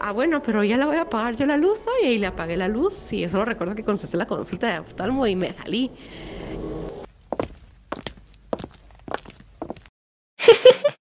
ah 0.00 0.12
bueno, 0.12 0.40
pero 0.40 0.62
ya 0.62 0.76
la 0.76 0.86
voy 0.86 0.96
a 0.96 1.02
apagar 1.02 1.34
yo 1.36 1.46
la 1.46 1.56
luz 1.56 1.86
hoy 1.88 2.10
y 2.10 2.18
le 2.18 2.28
apagué 2.28 2.56
la 2.56 2.68
luz 2.68 3.12
y 3.12 3.24
eso 3.24 3.44
recuerdo 3.44 3.74
que 3.74 3.82
contesté 3.82 4.16
la 4.16 4.26
consulta 4.26 4.72
de 4.72 4.78
oftalmo 4.78 5.26
y 5.26 5.34
me 5.34 5.52
salí. 5.52 5.90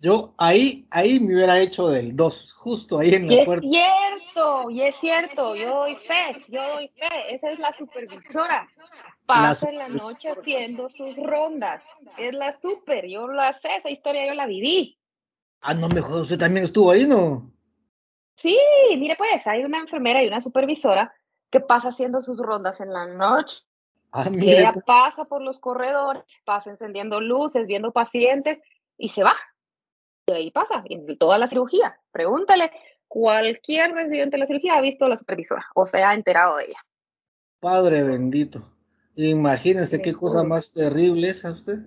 Yo 0.00 0.34
ahí, 0.36 0.84
ahí 0.90 1.20
me 1.20 1.36
hubiera 1.36 1.60
hecho 1.60 1.86
del 1.86 2.16
2, 2.16 2.52
justo 2.54 2.98
ahí 2.98 3.14
en 3.14 3.28
la 3.28 3.44
puerta. 3.44 3.64
Es 3.64 3.70
cierto, 3.70 4.70
y 4.70 4.82
es 4.82 4.96
cierto, 4.96 5.54
yo 5.54 5.68
doy 5.68 5.94
fe, 5.94 6.42
yo 6.48 6.60
doy 6.72 6.88
fe, 6.88 7.32
esa 7.32 7.50
es 7.50 7.60
la 7.60 7.72
supervisora. 7.72 8.66
Pasa 9.26 9.68
en 9.68 9.78
la 9.78 9.88
noche 9.88 10.30
haciendo 10.30 10.88
sus 10.88 11.16
rondas, 11.16 11.82
es 12.18 12.34
la 12.34 12.52
super, 12.52 13.06
yo 13.06 13.28
la 13.28 13.52
sé, 13.52 13.68
esa 13.78 13.90
historia 13.90 14.26
yo 14.26 14.34
la 14.34 14.46
viví. 14.46 14.98
Ah, 15.60 15.74
no 15.74 15.88
me 15.88 16.00
jodas, 16.00 16.22
usted 16.22 16.38
también 16.38 16.64
estuvo 16.64 16.90
ahí, 16.90 17.06
¿no? 17.06 17.50
Sí, 18.36 18.58
mire 18.98 19.14
pues, 19.16 19.46
hay 19.46 19.64
una 19.64 19.78
enfermera 19.78 20.22
y 20.22 20.26
una 20.26 20.40
supervisora 20.40 21.14
que 21.50 21.60
pasa 21.60 21.88
haciendo 21.88 22.20
sus 22.20 22.38
rondas 22.38 22.80
en 22.80 22.92
la 22.92 23.06
noche. 23.06 23.62
Ah, 24.10 24.26
Y 24.26 24.36
mire, 24.36 24.58
ella 24.58 24.72
pues. 24.72 24.84
pasa 24.84 25.24
por 25.24 25.40
los 25.40 25.58
corredores, 25.60 26.24
pasa 26.44 26.70
encendiendo 26.70 27.20
luces, 27.20 27.66
viendo 27.66 27.92
pacientes 27.92 28.60
y 28.98 29.10
se 29.10 29.22
va. 29.22 29.36
Y 30.26 30.32
ahí 30.32 30.50
pasa, 30.50 30.82
en 30.86 31.16
toda 31.18 31.38
la 31.38 31.46
cirugía. 31.46 32.00
Pregúntale, 32.10 32.70
cualquier 33.06 33.92
residente 33.92 34.36
de 34.36 34.40
la 34.40 34.46
cirugía 34.46 34.74
ha 34.76 34.80
visto 34.80 35.04
a 35.04 35.08
la 35.08 35.16
supervisora 35.16 35.66
o 35.74 35.86
se 35.86 36.02
ha 36.02 36.14
enterado 36.14 36.56
de 36.56 36.64
ella. 36.64 36.78
Padre 37.60 38.02
bendito. 38.02 38.71
Imagínese 39.16 39.98
Le 39.98 40.02
qué 40.02 40.12
cosa 40.12 40.42
más 40.42 40.72
terrible 40.72 41.30
es 41.30 41.44
a 41.44 41.52
usted. 41.52 41.78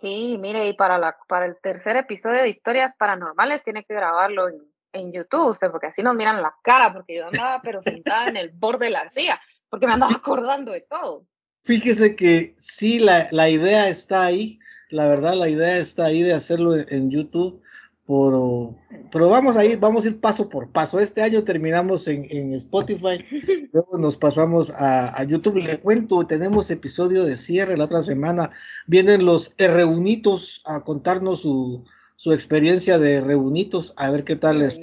Sí, 0.00 0.36
mire, 0.38 0.68
y 0.68 0.74
para, 0.74 0.98
la, 0.98 1.16
para 1.28 1.46
el 1.46 1.56
tercer 1.62 1.96
episodio 1.96 2.42
de 2.42 2.50
Historias 2.50 2.94
Paranormales 2.96 3.62
tiene 3.62 3.84
que 3.84 3.94
grabarlo 3.94 4.48
en, 4.48 4.60
en 4.92 5.12
YouTube, 5.12 5.50
usted, 5.50 5.70
porque 5.70 5.86
así 5.86 6.02
nos 6.02 6.14
miran 6.14 6.42
la 6.42 6.54
cara, 6.62 6.92
porque 6.92 7.16
yo 7.16 7.26
andaba 7.26 7.60
pero 7.62 7.80
sentada 7.80 8.28
en 8.28 8.36
el 8.36 8.50
borde 8.50 8.86
de 8.86 8.90
la 8.92 9.08
silla, 9.08 9.40
porque 9.70 9.86
me 9.86 9.94
andaba 9.94 10.12
acordando 10.12 10.72
de 10.72 10.82
todo. 10.82 11.26
Fíjese 11.64 12.14
que 12.14 12.54
sí, 12.58 12.98
la, 12.98 13.28
la 13.30 13.48
idea 13.48 13.88
está 13.88 14.24
ahí, 14.24 14.58
la 14.90 15.08
verdad, 15.08 15.34
la 15.34 15.48
idea 15.48 15.78
está 15.78 16.06
ahí 16.06 16.22
de 16.22 16.34
hacerlo 16.34 16.76
en, 16.76 16.86
en 16.90 17.10
YouTube, 17.10 17.62
pero, 18.06 18.74
pero 19.10 19.28
vamos 19.28 19.56
a 19.56 19.64
ir, 19.64 19.78
vamos 19.78 20.04
a 20.04 20.08
ir 20.08 20.20
paso 20.20 20.48
por 20.48 20.70
paso. 20.70 21.00
Este 21.00 21.22
año 21.22 21.44
terminamos 21.44 22.06
en, 22.08 22.26
en 22.30 22.54
Spotify, 22.54 23.24
luego 23.72 23.98
nos 23.98 24.16
pasamos 24.16 24.70
a, 24.70 25.18
a 25.18 25.24
YouTube. 25.24 25.56
Le 25.56 25.80
cuento, 25.80 26.26
tenemos 26.26 26.70
episodio 26.70 27.24
de 27.24 27.36
cierre 27.36 27.76
la 27.76 27.84
otra 27.84 28.02
semana. 28.02 28.50
Vienen 28.86 29.24
los 29.24 29.54
reunitos 29.58 30.62
a 30.64 30.84
contarnos 30.84 31.40
su, 31.40 31.84
su 32.16 32.32
experiencia 32.32 32.98
de 32.98 33.20
reunitos, 33.20 33.92
a 33.96 34.10
ver 34.10 34.24
qué 34.24 34.36
tal 34.36 34.60
les. 34.60 34.80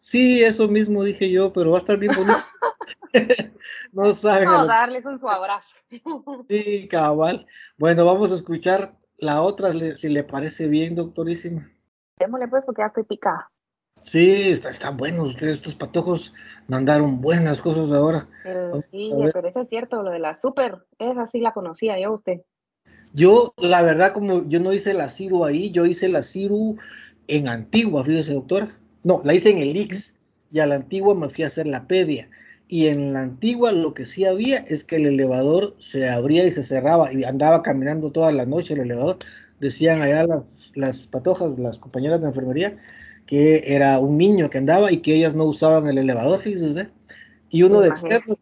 Sí, 0.00 0.44
eso 0.44 0.68
mismo 0.68 1.02
dije 1.02 1.30
yo, 1.30 1.52
pero 1.54 1.70
va 1.70 1.78
a 1.78 1.80
estar 1.80 1.96
bien 1.96 2.12
bonito. 2.14 2.44
no 3.92 4.12
saben. 4.12 4.48
a 4.48 4.66
darles 4.66 5.06
un 5.06 5.18
su 5.18 5.28
abrazo. 5.28 5.78
Sí, 6.48 6.88
cabal. 6.88 7.46
Bueno, 7.78 8.04
vamos 8.04 8.30
a 8.30 8.34
escuchar 8.34 8.98
la 9.16 9.40
otra, 9.40 9.72
si 9.96 10.08
le 10.10 10.24
parece 10.24 10.68
bien, 10.68 10.94
doctorísima. 10.94 11.70
Démosle 12.18 12.48
pues, 12.48 12.64
porque 12.64 12.82
ya 12.82 12.86
estoy 12.86 13.04
picada. 13.04 13.50
Sí, 14.00 14.50
está, 14.50 14.90
buenos 14.90 15.30
ustedes, 15.30 15.58
estos 15.58 15.74
patojos 15.74 16.34
mandaron 16.68 17.20
buenas 17.20 17.62
cosas 17.62 17.90
ahora. 17.92 18.28
Pero 18.42 18.80
sí, 18.82 19.12
pero 19.32 19.48
eso 19.48 19.62
es 19.62 19.68
cierto, 19.68 20.02
lo 20.02 20.10
de 20.10 20.18
la 20.18 20.34
super, 20.34 20.84
esa 20.98 21.26
sí 21.26 21.40
la 21.40 21.52
conocía 21.52 21.98
yo 21.98 22.12
usted. 22.12 22.42
Yo, 23.12 23.54
la 23.56 23.82
verdad, 23.82 24.12
como 24.12 24.46
yo 24.48 24.60
no 24.60 24.72
hice 24.72 24.92
la 24.92 25.08
CIRU 25.08 25.44
ahí, 25.44 25.70
yo 25.70 25.86
hice 25.86 26.08
la 26.08 26.22
CIRU 26.22 26.76
en 27.28 27.48
Antigua, 27.48 28.04
fíjese, 28.04 28.34
doctora. 28.34 28.76
No, 29.04 29.20
la 29.24 29.34
hice 29.34 29.50
en 29.50 29.58
el 29.58 29.76
IX 29.76 30.14
y 30.50 30.60
a 30.60 30.66
la 30.66 30.74
Antigua 30.74 31.14
me 31.14 31.28
fui 31.28 31.44
a 31.44 31.46
hacer 31.46 31.66
la 31.66 31.86
pedia. 31.86 32.28
Y 32.66 32.88
en 32.88 33.12
la 33.12 33.20
Antigua 33.20 33.70
lo 33.72 33.94
que 33.94 34.04
sí 34.04 34.24
había 34.24 34.58
es 34.58 34.84
que 34.84 34.96
el 34.96 35.06
elevador 35.06 35.74
se 35.78 36.08
abría 36.08 36.44
y 36.44 36.52
se 36.52 36.62
cerraba 36.62 37.12
y 37.12 37.22
andaba 37.24 37.62
caminando 37.62 38.10
toda 38.10 38.32
la 38.32 38.46
noche 38.46 38.74
el 38.74 38.80
elevador. 38.80 39.18
Decían 39.64 40.02
allá 40.02 40.26
las, 40.26 40.42
las 40.74 41.06
patojas, 41.06 41.58
las 41.58 41.78
compañeras 41.78 42.20
de 42.20 42.26
enfermería, 42.26 42.76
que 43.24 43.62
era 43.64 43.98
un 43.98 44.18
niño 44.18 44.50
que 44.50 44.58
andaba 44.58 44.92
y 44.92 44.98
que 44.98 45.14
ellas 45.14 45.34
no 45.34 45.44
usaban 45.44 45.86
el 45.88 45.96
elevador, 45.96 46.40
fíjese 46.40 46.68
usted. 46.68 46.88
Y 47.48 47.62
uno 47.62 47.80
de 47.80 47.88
externo, 47.88 48.34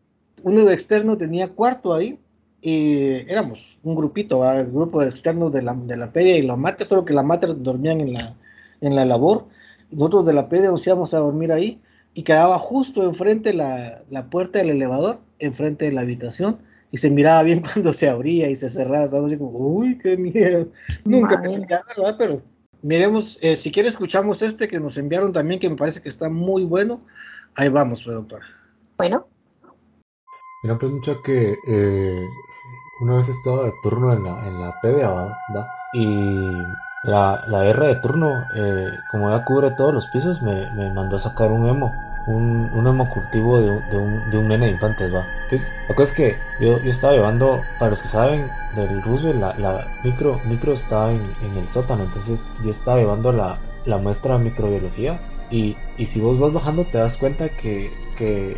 uno 0.42 0.64
de 0.64 0.74
externo 0.74 1.16
tenía 1.16 1.46
cuarto 1.46 1.94
ahí 1.94 2.18
y 2.60 3.30
éramos 3.30 3.78
un 3.84 3.94
grupito, 3.94 4.40
¿va? 4.40 4.58
el 4.58 4.72
grupo 4.72 5.00
de 5.00 5.10
externos 5.10 5.52
de 5.52 5.62
la, 5.62 5.74
de 5.74 5.96
la 5.96 6.10
pedia 6.10 6.36
y 6.36 6.42
la 6.42 6.56
mater, 6.56 6.88
solo 6.88 7.04
que 7.04 7.14
la 7.14 7.22
mater 7.22 7.62
dormían 7.62 8.00
en 8.00 8.14
la, 8.14 8.34
en 8.80 8.96
la 8.96 9.04
labor. 9.04 9.46
Nosotros 9.92 10.26
de 10.26 10.32
la 10.32 10.48
pedia 10.48 10.72
nos 10.72 10.84
íbamos 10.84 11.14
a 11.14 11.18
dormir 11.18 11.52
ahí 11.52 11.80
y 12.14 12.24
quedaba 12.24 12.58
justo 12.58 13.04
enfrente 13.04 13.52
la, 13.52 14.02
la 14.10 14.28
puerta 14.28 14.58
del 14.58 14.70
elevador, 14.70 15.20
enfrente 15.38 15.84
de 15.84 15.92
la 15.92 16.00
habitación, 16.00 16.58
y 16.92 16.98
se 16.98 17.10
miraba 17.10 17.42
bien 17.42 17.62
cuando 17.72 17.92
se 17.92 18.08
abría 18.08 18.48
y 18.48 18.54
se 18.54 18.70
cerraba, 18.70 19.06
estaba 19.06 19.26
así 19.26 19.36
como, 19.36 19.50
uy, 19.58 19.98
qué 19.98 20.16
miedo. 20.16 20.68
Nunca 21.04 21.40
pensé 21.40 21.66
que 21.66 21.74
haga, 21.74 21.86
¿verdad? 21.96 22.16
Pero 22.18 22.42
miremos, 22.82 23.38
eh, 23.40 23.56
si 23.56 23.72
quiere 23.72 23.88
escuchamos 23.88 24.42
este 24.42 24.68
que 24.68 24.78
nos 24.78 24.96
enviaron 24.98 25.32
también, 25.32 25.58
que 25.58 25.70
me 25.70 25.76
parece 25.76 26.00
que 26.00 26.10
está 26.10 26.28
muy 26.28 26.64
bueno. 26.64 27.00
Ahí 27.54 27.68
vamos, 27.68 28.02
pues, 28.04 28.14
doctora. 28.14 28.46
Bueno, 28.98 29.26
Mira, 30.62 30.78
pues 30.78 30.92
mucha 30.92 31.16
que 31.24 31.58
eh, 31.66 32.28
una 33.00 33.16
vez 33.16 33.28
estaba 33.28 33.64
de 33.64 33.72
turno 33.82 34.12
en 34.12 34.22
la, 34.22 34.46
en 34.46 34.60
la 34.60 34.80
PDA, 34.80 35.36
¿verdad? 35.48 35.68
Y 35.92 36.52
la, 37.02 37.44
la 37.48 37.66
R 37.66 37.86
de 37.88 37.96
turno, 37.96 38.44
eh, 38.54 38.90
como 39.10 39.30
ya 39.30 39.44
cubre 39.44 39.72
todos 39.72 39.92
los 39.92 40.06
pisos, 40.08 40.40
me, 40.40 40.70
me 40.76 40.92
mandó 40.92 41.16
a 41.16 41.20
sacar 41.20 41.50
un 41.50 41.68
emo. 41.68 41.92
Un, 42.26 42.70
un 42.72 42.86
hemocultivo 42.86 43.60
de, 43.60 43.80
de, 43.90 43.98
un, 43.98 44.30
de 44.30 44.38
un 44.38 44.48
nene 44.48 44.66
de 44.66 44.72
infantes, 44.72 45.12
va. 45.14 45.26
Entonces, 45.44 45.70
la 45.88 45.94
cosa 45.94 46.10
es 46.10 46.16
que 46.16 46.36
yo, 46.64 46.80
yo 46.82 46.90
estaba 46.90 47.14
llevando, 47.14 47.60
para 47.78 47.90
los 47.90 48.02
que 48.02 48.08
saben, 48.08 48.46
del 48.76 49.02
Roosevelt, 49.02 49.40
la, 49.40 49.54
la 49.58 49.86
micro, 50.04 50.40
micro 50.44 50.72
estaba 50.72 51.10
en, 51.10 51.20
en 51.44 51.58
el 51.58 51.68
sótano, 51.68 52.04
entonces 52.04 52.40
yo 52.64 52.70
estaba 52.70 52.98
llevando 52.98 53.32
la, 53.32 53.58
la 53.84 53.98
muestra 53.98 54.38
de 54.38 54.44
microbiología 54.44 55.18
y, 55.50 55.76
y 55.98 56.06
si 56.06 56.20
vos 56.20 56.38
vas 56.38 56.52
bajando 56.52 56.84
te 56.84 56.98
das 56.98 57.16
cuenta 57.16 57.48
que, 57.48 57.90
que 58.16 58.56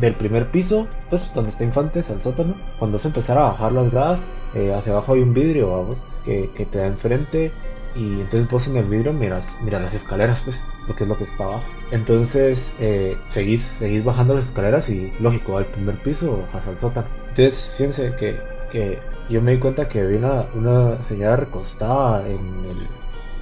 del 0.00 0.14
primer 0.14 0.46
piso, 0.46 0.86
pues 1.08 1.32
donde 1.34 1.50
está 1.50 1.64
Infantes, 1.64 2.10
al 2.10 2.22
sótano, 2.22 2.54
cuando 2.78 2.98
se 2.98 3.08
empezara 3.08 3.40
a 3.40 3.50
bajar 3.50 3.72
las 3.72 3.90
gradas, 3.90 4.20
eh, 4.54 4.72
hacia 4.72 4.92
abajo 4.92 5.14
hay 5.14 5.20
un 5.20 5.34
vidrio, 5.34 5.70
vamos, 5.70 6.02
que, 6.24 6.50
que 6.54 6.66
te 6.66 6.78
da 6.78 6.86
enfrente 6.86 7.50
y 7.94 8.20
entonces 8.20 8.48
vos 8.50 8.66
en 8.68 8.76
el 8.76 8.86
vidrio 8.86 9.12
miras, 9.12 9.58
miras 9.62 9.82
las 9.82 9.94
escaleras, 9.94 10.40
pues, 10.44 10.60
porque 10.86 11.04
es 11.04 11.08
lo 11.08 11.16
que 11.16 11.24
está 11.24 11.44
abajo. 11.44 11.64
Entonces 11.90 12.74
eh, 12.80 13.18
seguís, 13.30 13.62
seguís 13.62 14.04
bajando 14.04 14.34
las 14.34 14.46
escaleras 14.46 14.88
y 14.90 15.12
lógico, 15.20 15.58
al 15.58 15.66
primer 15.66 15.96
piso 15.96 16.42
bajas 16.42 16.68
al 16.68 16.78
sótano. 16.78 17.08
Entonces, 17.30 17.74
fíjense 17.76 18.14
que, 18.18 18.40
que 18.70 18.98
yo 19.28 19.40
me 19.42 19.52
di 19.52 19.58
cuenta 19.58 19.88
que 19.88 20.00
había 20.00 20.18
una, 20.18 20.44
una 20.54 21.02
señora 21.02 21.36
recostada 21.36 22.26
en 22.28 22.38
el, 22.66 22.86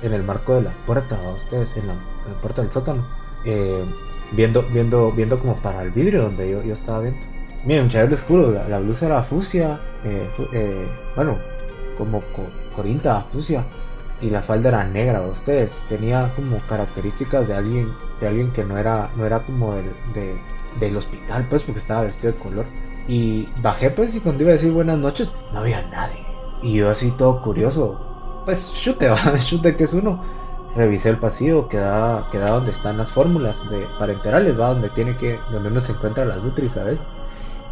en 0.03 0.13
el 0.15 0.23
marco 0.23 0.55
de 0.55 0.63
la 0.63 0.73
puerta, 0.87 1.17
a 1.17 1.31
ustedes, 1.35 1.77
en 1.77 1.89
la, 1.89 1.95
puerta 2.41 2.63
del 2.63 2.71
sótano, 2.71 3.03
eh, 3.45 3.85
viendo, 4.33 4.63
viendo, 4.73 5.13
viendo 5.13 5.39
como 5.39 5.57
para 5.57 5.83
el 5.83 5.91
vidrio 5.91 6.23
donde 6.23 6.51
yo, 6.51 6.63
yo 6.63 6.73
estaba 6.75 7.01
viendo. 7.01 7.21
Miren, 7.65 7.85
un 7.85 7.91
chaval 7.91 8.13
oscuro, 8.13 8.51
la, 8.53 8.69
la 8.69 8.79
blusa 8.79 9.07
era 9.07 9.23
fucsia, 9.23 9.79
eh, 10.05 10.29
eh, 10.53 10.87
bueno, 11.17 11.39
como 11.99 12.21
co- 12.33 12.51
corinta, 12.75 13.23
fucsia, 13.23 13.65
y 14.21 14.31
la 14.31 14.43
falda 14.43 14.71
era 14.71 14.85
negra, 14.85 15.23
ustedes, 15.23 15.85
tenía 15.89 16.33
como 16.35 16.61
características 16.67 17.47
de 17.49 17.55
alguien, 17.55 17.99
de 18.21 18.29
alguien 18.29 18.53
que 18.53 18.65
no 18.65 18.79
era, 18.79 19.11
no 19.17 19.27
era 19.27 19.45
como 19.45 19.75
del, 19.75 19.93
de- 20.15 20.41
del 20.81 20.97
hospital, 20.97 21.47
pues, 21.49 21.65
porque 21.65 21.81
estaba 21.81 22.03
vestido 22.03 22.33
de 22.33 22.39
color. 22.39 22.67
Y 23.07 23.49
bajé, 23.61 23.91
pues, 23.91 24.15
y 24.15 24.21
cuando 24.21 24.43
iba 24.43 24.51
a 24.51 24.55
decir 24.55 24.73
buenas 24.73 24.99
noches, 24.99 25.33
no 25.51 25.61
había 25.61 25.83
nadie. 25.89 26.27
Y 26.63 26.75
yo 26.75 26.91
así 26.91 27.13
todo 27.13 27.41
curioso, 27.41 27.99
pues, 28.45 28.73
chute, 28.75 29.11
chute 29.41 29.77
que 29.77 29.85
es 29.85 29.93
uno. 29.95 30.23
Revisé 30.75 31.09
el 31.11 31.19
pasillo 31.19 31.69
que 31.69 31.79
da, 31.79 32.29
que 32.31 32.39
da 32.39 32.51
donde 32.51 32.71
están 32.71 32.99
las 32.99 33.13
fórmulas 33.13 33.69
de 33.71 33.89
parenterales, 33.99 34.59
va, 34.61 34.69
donde 34.69 34.91
tiene 34.91 35.17
que, 35.17 35.45
donde 35.49 35.71
uno 35.71 35.81
se 35.81 35.93
encuentra 35.93 36.25
las 36.27 36.43
Nutri, 36.43 36.69
¿sabes? 36.69 37.01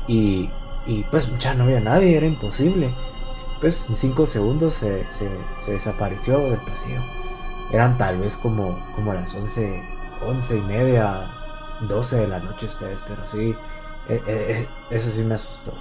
Y, 0.07 0.51
y 0.85 1.05
pues 1.05 1.37
ya 1.39 1.55
no 1.55 1.65
había 1.65 1.81
nadie, 1.81 2.17
era 2.17 2.27
imposible. 2.27 2.99
Pues 3.61 3.89
en 3.89 3.97
5 3.97 4.27
segundos 4.27 4.75
se, 4.75 5.07
se, 5.11 5.29
desapareció 5.71 6.39
del 6.51 6.61
pasillo. 6.61 7.01
Eran 7.73 7.97
tal 7.97 8.19
vez 8.19 8.37
como, 8.37 8.79
como 8.95 9.15
las 9.15 9.35
11, 9.35 9.83
11 10.27 10.57
y 10.57 10.61
media, 10.61 11.31
12 11.89 12.17
de 12.17 12.29
la 12.29 12.41
noche 12.41 12.67
ustedes, 12.67 13.01
pero 13.09 13.25
sí, 13.27 13.55
eh, 14.09 14.69
eso 14.91 15.11
sí 15.11 15.23
me 15.23 15.35
asustó. 15.35 15.73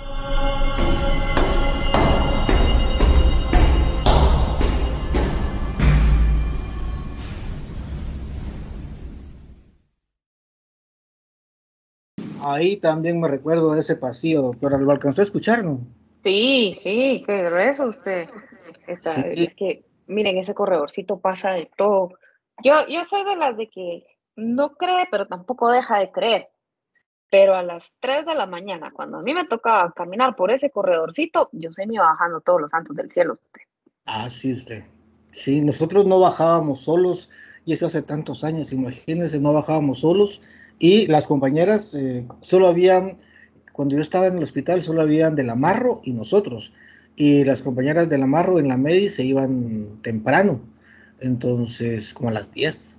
Ahí 12.45 12.75
también 12.75 13.21
me 13.21 13.29
recuerdo 13.29 13.73
de 13.73 13.79
ese 13.79 13.95
pasillo, 13.95 14.41
doctora. 14.41 14.77
¿Lo 14.77 14.91
alcanzó 14.91 15.21
a 15.21 15.23
escuchar, 15.23 15.63
no? 15.63 15.79
Sí, 16.23 16.77
sí, 16.81 17.23
qué 17.25 17.43
grueso 17.43 17.87
usted. 17.87 18.29
Está, 18.87 19.15
Sí. 19.15 19.27
Es 19.35 19.55
que, 19.55 19.85
miren, 20.07 20.37
ese 20.37 20.53
corredorcito 20.53 21.19
pasa 21.19 21.51
de 21.51 21.69
todo. 21.75 22.11
Yo, 22.63 22.87
yo 22.87 23.03
soy 23.03 23.25
de 23.25 23.35
las 23.35 23.57
de 23.57 23.69
que 23.69 24.05
no 24.35 24.73
cree, 24.75 25.07
pero 25.11 25.27
tampoco 25.27 25.69
deja 25.69 25.99
de 25.99 26.11
creer. 26.11 26.49
Pero 27.29 27.55
a 27.55 27.63
las 27.63 27.93
3 27.99 28.25
de 28.25 28.35
la 28.35 28.45
mañana, 28.45 28.91
cuando 28.91 29.17
a 29.17 29.21
mí 29.23 29.33
me 29.33 29.45
tocaba 29.45 29.91
caminar 29.91 30.35
por 30.35 30.51
ese 30.51 30.69
corredorcito, 30.69 31.49
yo 31.51 31.71
se 31.71 31.87
me 31.87 31.95
iba 31.95 32.05
bajando 32.05 32.41
todos 32.41 32.61
los 32.61 32.71
santos 32.71 32.95
del 32.95 33.11
cielo. 33.11 33.33
usted. 33.33 33.61
Ah, 34.05 34.29
sí, 34.29 34.53
usted. 34.53 34.83
Sí, 35.31 35.61
nosotros 35.61 36.05
no 36.05 36.19
bajábamos 36.19 36.81
solos, 36.81 37.29
y 37.65 37.73
eso 37.73 37.87
hace 37.87 38.03
tantos 38.03 38.43
años, 38.43 38.71
imagínense, 38.71 39.39
no 39.39 39.51
bajábamos 39.51 39.99
solos, 40.01 40.41
y 40.77 41.07
las 41.07 41.25
compañeras, 41.25 41.93
eh, 41.95 42.27
solo 42.41 42.67
habían, 42.67 43.17
cuando 43.73 43.95
yo 43.97 44.01
estaba 44.01 44.27
en 44.27 44.37
el 44.37 44.43
hospital, 44.43 44.81
solo 44.81 45.01
habían 45.01 45.35
del 45.35 45.49
Amarro 45.49 45.99
y 46.05 46.13
nosotros, 46.13 46.71
y 47.17 47.43
las 47.43 47.61
compañeras 47.61 48.07
del 48.07 48.23
Amarro 48.23 48.57
en 48.59 48.69
la 48.69 48.77
Medi 48.77 49.09
se 49.09 49.23
iban 49.25 49.99
temprano, 50.01 50.61
entonces, 51.19 52.13
como 52.13 52.29
a 52.29 52.33
las 52.33 52.51
10. 52.53 52.97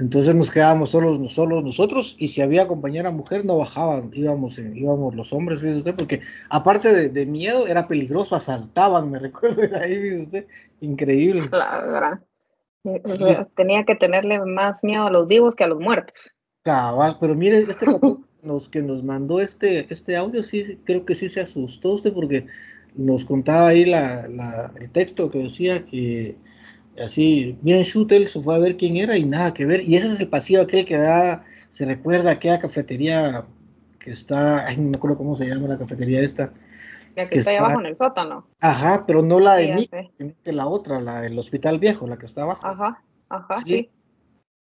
Entonces 0.00 0.34
nos 0.34 0.50
quedábamos 0.50 0.90
solos, 0.90 1.32
solos 1.32 1.62
nosotros, 1.62 2.16
y 2.18 2.26
si 2.28 2.42
había 2.42 2.66
compañera 2.66 3.12
mujer, 3.12 3.44
no 3.44 3.58
bajaban, 3.58 4.10
íbamos, 4.12 4.58
en- 4.58 4.76
íbamos 4.76 5.14
los 5.14 5.32
hombres, 5.32 5.60
fíjese 5.60 5.78
usted, 5.78 5.94
porque 5.94 6.20
aparte 6.50 6.92
de, 6.92 7.08
de 7.10 7.26
miedo, 7.26 7.68
era 7.68 7.86
peligroso, 7.86 8.34
asaltaban, 8.34 9.08
me 9.10 9.18
recuerdo 9.20 9.62
ahí, 9.78 9.94
fíjese 9.94 10.22
usted, 10.22 10.46
increíble. 10.80 11.48
La 11.52 11.80
gran- 11.86 12.24
eh, 12.84 13.02
Sí. 13.06 13.24
Tenía 13.56 13.84
que 13.84 13.94
tenerle 13.94 14.40
más 14.40 14.82
miedo 14.82 15.06
a 15.06 15.10
los 15.10 15.26
vivos 15.28 15.54
que 15.54 15.64
a 15.64 15.68
los 15.68 15.78
muertos. 15.80 16.14
Cabal, 16.64 17.16
pero 17.20 17.34
mire, 17.34 17.58
este 17.58 17.86
nos, 18.44 18.68
que 18.68 18.82
nos 18.82 19.02
mandó 19.02 19.40
este, 19.40 19.86
este 19.92 20.16
audio, 20.16 20.42
sí, 20.42 20.78
creo 20.84 21.04
que 21.04 21.14
sí 21.14 21.28
se 21.28 21.40
asustó 21.40 21.92
usted 21.94 22.12
porque 22.12 22.46
nos 22.94 23.24
contaba 23.24 23.68
ahí 23.68 23.84
la, 23.84 24.28
la- 24.28 24.72
el 24.80 24.90
texto 24.90 25.30
que 25.30 25.38
decía 25.38 25.84
que 25.86 26.36
así, 27.02 27.58
bien 27.62 27.82
Schutel 27.82 28.28
se 28.28 28.40
fue 28.40 28.54
a 28.54 28.58
ver 28.58 28.76
quién 28.76 28.96
era 28.96 29.16
y 29.16 29.24
nada 29.24 29.52
que 29.52 29.66
ver. 29.66 29.80
Y 29.82 29.96
ese 29.96 30.12
es 30.12 30.20
el 30.20 30.28
pasillo 30.28 30.62
aquel 30.62 30.84
que 30.84 30.96
da, 30.96 31.44
se 31.70 31.84
recuerda 31.84 32.30
a 32.30 32.34
aquella 32.34 32.60
cafetería 32.60 33.44
que 33.98 34.10
está, 34.12 34.66
ay, 34.66 34.76
no 34.76 34.90
me 34.90 34.96
acuerdo 34.96 35.16
cómo 35.18 35.34
se 35.34 35.46
llama 35.46 35.66
la 35.68 35.78
cafetería 35.78 36.20
esta. 36.20 36.52
Ya 37.16 37.24
que 37.24 37.30
Que 37.30 37.38
está 37.38 37.50
ahí 37.52 37.56
está- 37.56 37.66
abajo 37.66 37.80
en 37.80 37.86
el 37.86 37.96
sótano. 37.96 38.46
Ajá, 38.60 39.04
pero 39.06 39.22
no 39.22 39.40
la 39.40 39.58
Sí, 39.58 39.66
de 39.68 39.74
mí, 39.74 39.86
sé. 39.86 40.10
sino 40.18 40.32
que 40.44 40.52
la 40.52 40.66
otra, 40.66 41.00
la 41.00 41.20
del 41.22 41.38
hospital 41.38 41.78
viejo, 41.78 42.06
la 42.06 42.16
que 42.18 42.26
está 42.26 42.42
abajo. 42.42 42.66
Ajá, 42.66 43.02
ajá, 43.28 43.56
Sí. 43.64 43.72
sí. 43.74 43.90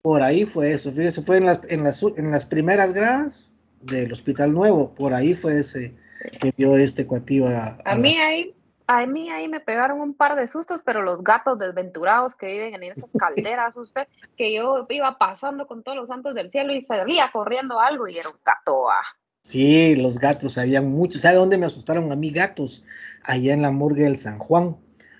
Por 0.02 0.22
ahí 0.22 0.44
fue 0.44 0.72
eso, 0.72 0.90
fíjese, 0.90 1.22
fue 1.22 1.36
en 1.36 1.46
las, 1.46 1.60
en 1.68 1.84
las, 1.84 2.02
en 2.02 2.30
las 2.32 2.44
primeras 2.44 2.92
gradas 2.92 3.51
del 3.82 4.12
Hospital 4.12 4.52
Nuevo, 4.52 4.94
por 4.94 5.14
ahí 5.14 5.34
fue 5.34 5.60
ese 5.60 5.94
que 6.40 6.52
vio 6.56 6.76
este 6.76 7.06
cuatío 7.06 7.48
a, 7.48 7.78
A 7.84 7.94
mí 7.96 8.16
ahí, 8.16 8.54
a 8.86 9.06
mí 9.06 9.30
ahí 9.30 9.48
me 9.48 9.60
pegaron 9.60 10.00
un 10.00 10.14
par 10.14 10.36
de 10.36 10.48
sustos, 10.48 10.80
pero 10.84 11.02
los 11.02 11.22
gatos 11.22 11.58
desventurados 11.58 12.34
que 12.34 12.46
viven 12.46 12.74
en 12.74 12.82
esas 12.84 13.10
calderas, 13.18 13.76
usted, 13.76 14.06
que 14.36 14.54
yo 14.54 14.86
iba 14.88 15.18
pasando 15.18 15.66
con 15.66 15.82
todos 15.82 15.96
los 15.96 16.08
santos 16.08 16.34
del 16.34 16.50
cielo 16.50 16.72
y 16.72 16.80
salía 16.80 17.30
corriendo 17.32 17.80
algo 17.80 18.06
y 18.08 18.18
era 18.18 18.28
un 18.28 18.36
gato. 18.44 18.90
ah. 18.90 19.02
Sí, 19.44 19.96
los 19.96 20.18
gatos, 20.18 20.56
había 20.56 20.82
muchos. 20.82 21.22
¿Sabe 21.22 21.36
dónde 21.36 21.58
me 21.58 21.66
asustaron 21.66 22.12
a 22.12 22.16
mí 22.16 22.30
gatos? 22.30 22.84
Allá 23.24 23.52
en 23.54 23.62
la 23.62 23.72
morgue 23.72 24.04
del 24.04 24.16
San 24.16 24.38
Juan. 24.38 24.76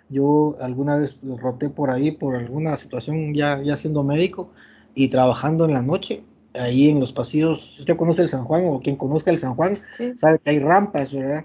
Yo 0.08 0.56
alguna 0.60 0.96
vez 0.98 1.20
roté 1.38 1.68
por 1.70 1.90
ahí 1.90 2.12
por 2.12 2.36
alguna 2.36 2.76
situación 2.76 3.34
ya, 3.34 3.60
ya 3.62 3.76
siendo 3.76 4.04
médico 4.04 4.52
y 4.94 5.08
trabajando 5.08 5.64
en 5.64 5.72
la 5.72 5.82
noche, 5.82 6.22
ahí 6.54 6.88
en 6.88 7.00
los 7.00 7.12
pasillos. 7.12 7.78
¿Usted 7.80 7.96
conoce 7.96 8.22
el 8.22 8.28
San 8.28 8.44
Juan 8.44 8.64
o 8.66 8.80
quien 8.80 8.96
conozca 8.96 9.30
el 9.30 9.38
San 9.38 9.54
Juan? 9.54 9.80
Sí. 9.96 10.12
sabe 10.16 10.38
que 10.38 10.50
hay 10.50 10.58
rampas, 10.58 11.14
¿verdad? 11.14 11.44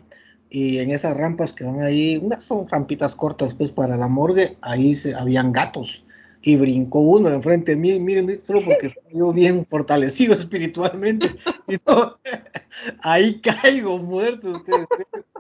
Y 0.50 0.80
en 0.80 0.92
esas 0.92 1.16
rampas 1.18 1.52
que 1.52 1.66
van 1.66 1.82
ahí, 1.82 2.18
unas 2.18 2.44
son 2.44 2.68
rampitas 2.68 3.16
cortas, 3.16 3.54
pues 3.54 3.72
para 3.72 3.98
la 3.98 4.08
morgue, 4.08 4.58
ahí 4.62 4.96
se, 4.96 5.14
habían 5.14 5.52
gatos. 5.52 6.04
Y 6.42 6.56
brincó 6.56 7.00
uno 7.00 7.30
enfrente 7.30 7.72
de 7.72 7.78
mí, 7.78 8.00
miren, 8.00 8.26
miren, 8.26 8.42
solo 8.42 8.62
porque 8.64 8.94
yo 9.14 9.34
bien 9.34 9.66
fortalecido 9.66 10.34
espiritualmente. 10.34 11.36
Si 11.68 11.78
no, 11.86 12.18
ahí 13.02 13.42
caigo 13.42 13.98
muerto, 13.98 14.52
ustedes. 14.52 14.88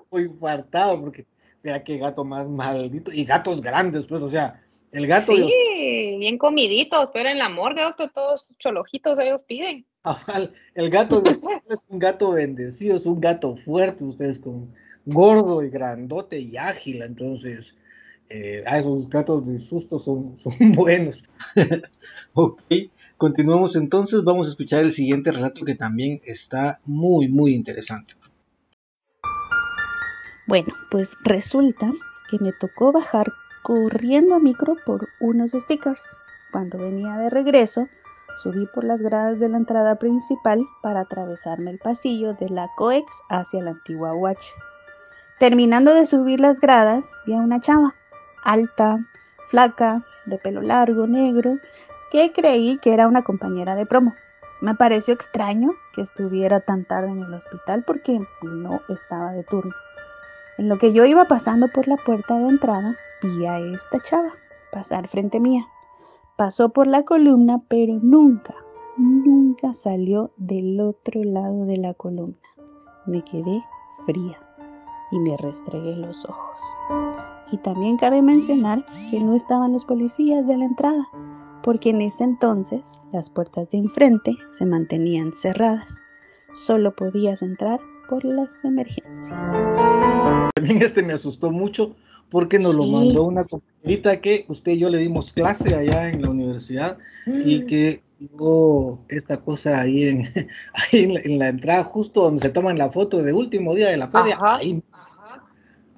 Estoy 0.03 0.23
infartado 0.23 0.99
porque, 0.99 1.25
mira 1.63 1.81
qué 1.85 1.97
gato 1.97 2.25
más 2.25 2.49
maldito. 2.49 3.13
Y 3.13 3.23
gatos 3.23 3.61
grandes, 3.61 4.05
pues, 4.07 4.21
o 4.21 4.29
sea, 4.29 4.61
el 4.91 5.07
gato. 5.07 5.33
Sí, 5.33 6.15
bien 6.19 6.37
comiditos, 6.37 7.09
pero 7.13 7.29
en 7.29 7.37
la 7.37 7.49
morgue, 7.49 7.83
doctor, 7.83 8.11
todos 8.13 8.47
cholojitos 8.59 9.17
ellos 9.19 9.43
piden. 9.43 9.85
Cabal, 10.03 10.53
El 10.73 10.89
gato 10.89 11.21
es 11.69 11.85
un 11.89 11.99
gato 11.99 12.31
bendecido, 12.31 12.95
es 12.95 13.05
un 13.05 13.19
gato 13.19 13.55
fuerte, 13.55 14.03
ustedes 14.03 14.39
con 14.39 14.73
gordo 15.05 15.63
y 15.63 15.69
grandote 15.69 16.39
y 16.39 16.57
ágil, 16.57 17.01
entonces 17.01 17.75
eh, 18.29 18.63
ah, 18.65 18.77
esos 18.77 19.09
gatos 19.09 19.45
de 19.45 19.59
susto 19.59 19.99
son, 19.99 20.37
son 20.37 20.53
buenos. 20.73 21.23
ok, 22.33 22.61
continuamos 23.17 23.75
entonces, 23.75 24.23
vamos 24.23 24.47
a 24.47 24.49
escuchar 24.49 24.83
el 24.83 24.91
siguiente 24.91 25.31
relato 25.31 25.65
que 25.65 25.75
también 25.75 26.21
está 26.25 26.79
muy, 26.85 27.29
muy 27.29 27.53
interesante. 27.53 28.15
Bueno, 30.47 30.73
pues 30.89 31.11
resulta 31.25 31.91
que 32.29 32.37
me 32.39 32.53
tocó 32.53 32.93
bajar 32.93 33.33
corriendo 33.67 34.33
a 34.33 34.39
micro 34.39 34.77
por 34.85 35.09
unos 35.19 35.51
stickers. 35.51 36.21
Cuando 36.53 36.77
venía 36.77 37.17
de 37.17 37.29
regreso, 37.29 37.89
subí 38.41 38.65
por 38.65 38.85
las 38.85 39.01
gradas 39.01 39.39
de 39.39 39.49
la 39.49 39.57
entrada 39.57 39.99
principal 39.99 40.65
para 40.81 41.01
atravesarme 41.01 41.71
el 41.71 41.77
pasillo 41.77 42.33
de 42.33 42.47
la 42.47 42.69
COEX 42.77 43.23
hacia 43.27 43.61
la 43.61 43.71
antigua 43.71 44.13
Watch. 44.13 44.51
Terminando 45.37 45.93
de 45.93 46.05
subir 46.05 46.39
las 46.39 46.61
gradas, 46.61 47.11
vi 47.25 47.33
a 47.33 47.41
una 47.41 47.59
chava, 47.59 47.93
alta, 48.41 49.05
flaca, 49.43 50.05
de 50.25 50.37
pelo 50.37 50.61
largo, 50.61 51.05
negro, 51.05 51.57
que 52.09 52.31
creí 52.31 52.77
que 52.77 52.93
era 52.93 53.05
una 53.05 53.23
compañera 53.23 53.75
de 53.75 53.85
promo. 53.85 54.15
Me 54.61 54.75
pareció 54.75 55.13
extraño 55.13 55.71
que 55.93 56.03
estuviera 56.03 56.61
tan 56.61 56.85
tarde 56.85 57.11
en 57.11 57.21
el 57.21 57.33
hospital 57.33 57.83
porque 57.85 58.17
no 58.43 58.79
estaba 58.87 59.33
de 59.33 59.43
turno. 59.43 59.75
En 60.57 60.69
lo 60.69 60.77
que 60.77 60.93
yo 60.93 61.03
iba 61.03 61.25
pasando 61.25 61.67
por 61.67 61.89
la 61.89 61.97
puerta 61.97 62.35
de 62.35 62.47
entrada, 62.47 62.97
vi 63.21 63.45
a 63.45 63.59
esta 63.59 63.99
chava 63.99 64.33
pasar 64.71 65.07
frente 65.07 65.39
mía. 65.39 65.67
Pasó 66.37 66.69
por 66.69 66.87
la 66.87 67.03
columna, 67.03 67.61
pero 67.67 67.99
nunca, 68.01 68.55
nunca 68.97 69.73
salió 69.73 70.31
del 70.37 70.79
otro 70.79 71.23
lado 71.23 71.65
de 71.65 71.77
la 71.77 71.93
columna. 71.93 72.37
Me 73.05 73.23
quedé 73.23 73.63
fría 74.05 74.39
y 75.11 75.19
me 75.19 75.35
restregué 75.37 75.95
los 75.95 76.25
ojos. 76.25 76.61
Y 77.51 77.57
también 77.57 77.97
cabe 77.97 78.21
mencionar 78.21 78.85
que 79.09 79.19
no 79.19 79.33
estaban 79.33 79.73
los 79.73 79.85
policías 79.85 80.45
de 80.45 80.57
la 80.57 80.65
entrada, 80.65 81.07
porque 81.63 81.89
en 81.89 82.01
ese 82.01 82.23
entonces 82.23 82.91
las 83.11 83.29
puertas 83.29 83.71
de 83.71 83.77
enfrente 83.79 84.35
se 84.49 84.65
mantenían 84.65 85.33
cerradas. 85.33 86.03
Solo 86.53 86.95
podías 86.95 87.41
entrar 87.41 87.79
por 88.09 88.23
las 88.25 88.63
emergencias. 88.63 89.31
También 90.55 90.81
este 90.81 91.03
me 91.03 91.13
asustó 91.13 91.51
mucho 91.51 91.95
porque 92.29 92.59
nos 92.59 92.75
lo 92.75 92.85
mandó 92.85 93.23
una 93.23 93.43
compañerita 93.43 94.19
que 94.19 94.45
usted 94.47 94.73
y 94.73 94.79
yo 94.79 94.89
le 94.89 94.97
dimos 94.97 95.31
clase 95.33 95.75
allá 95.75 96.09
en 96.09 96.21
la 96.21 96.29
universidad 96.29 96.97
y 97.25 97.59
mm. 97.59 97.67
que 97.67 98.03
hubo 98.19 99.05
esta 99.09 99.37
cosa 99.37 99.79
ahí 99.79 100.05
en, 100.05 100.23
ahí 100.73 101.19
en, 101.23 101.39
la, 101.39 101.49
entrada, 101.49 101.83
justo 101.83 102.23
donde 102.23 102.41
se 102.41 102.49
toman 102.49 102.77
la 102.77 102.91
foto 102.91 103.21
de 103.21 103.33
último 103.33 103.75
día 103.75 103.89
de 103.89 103.97
la 103.97 104.09
feria, 104.09 104.37
ahí, 104.41 104.83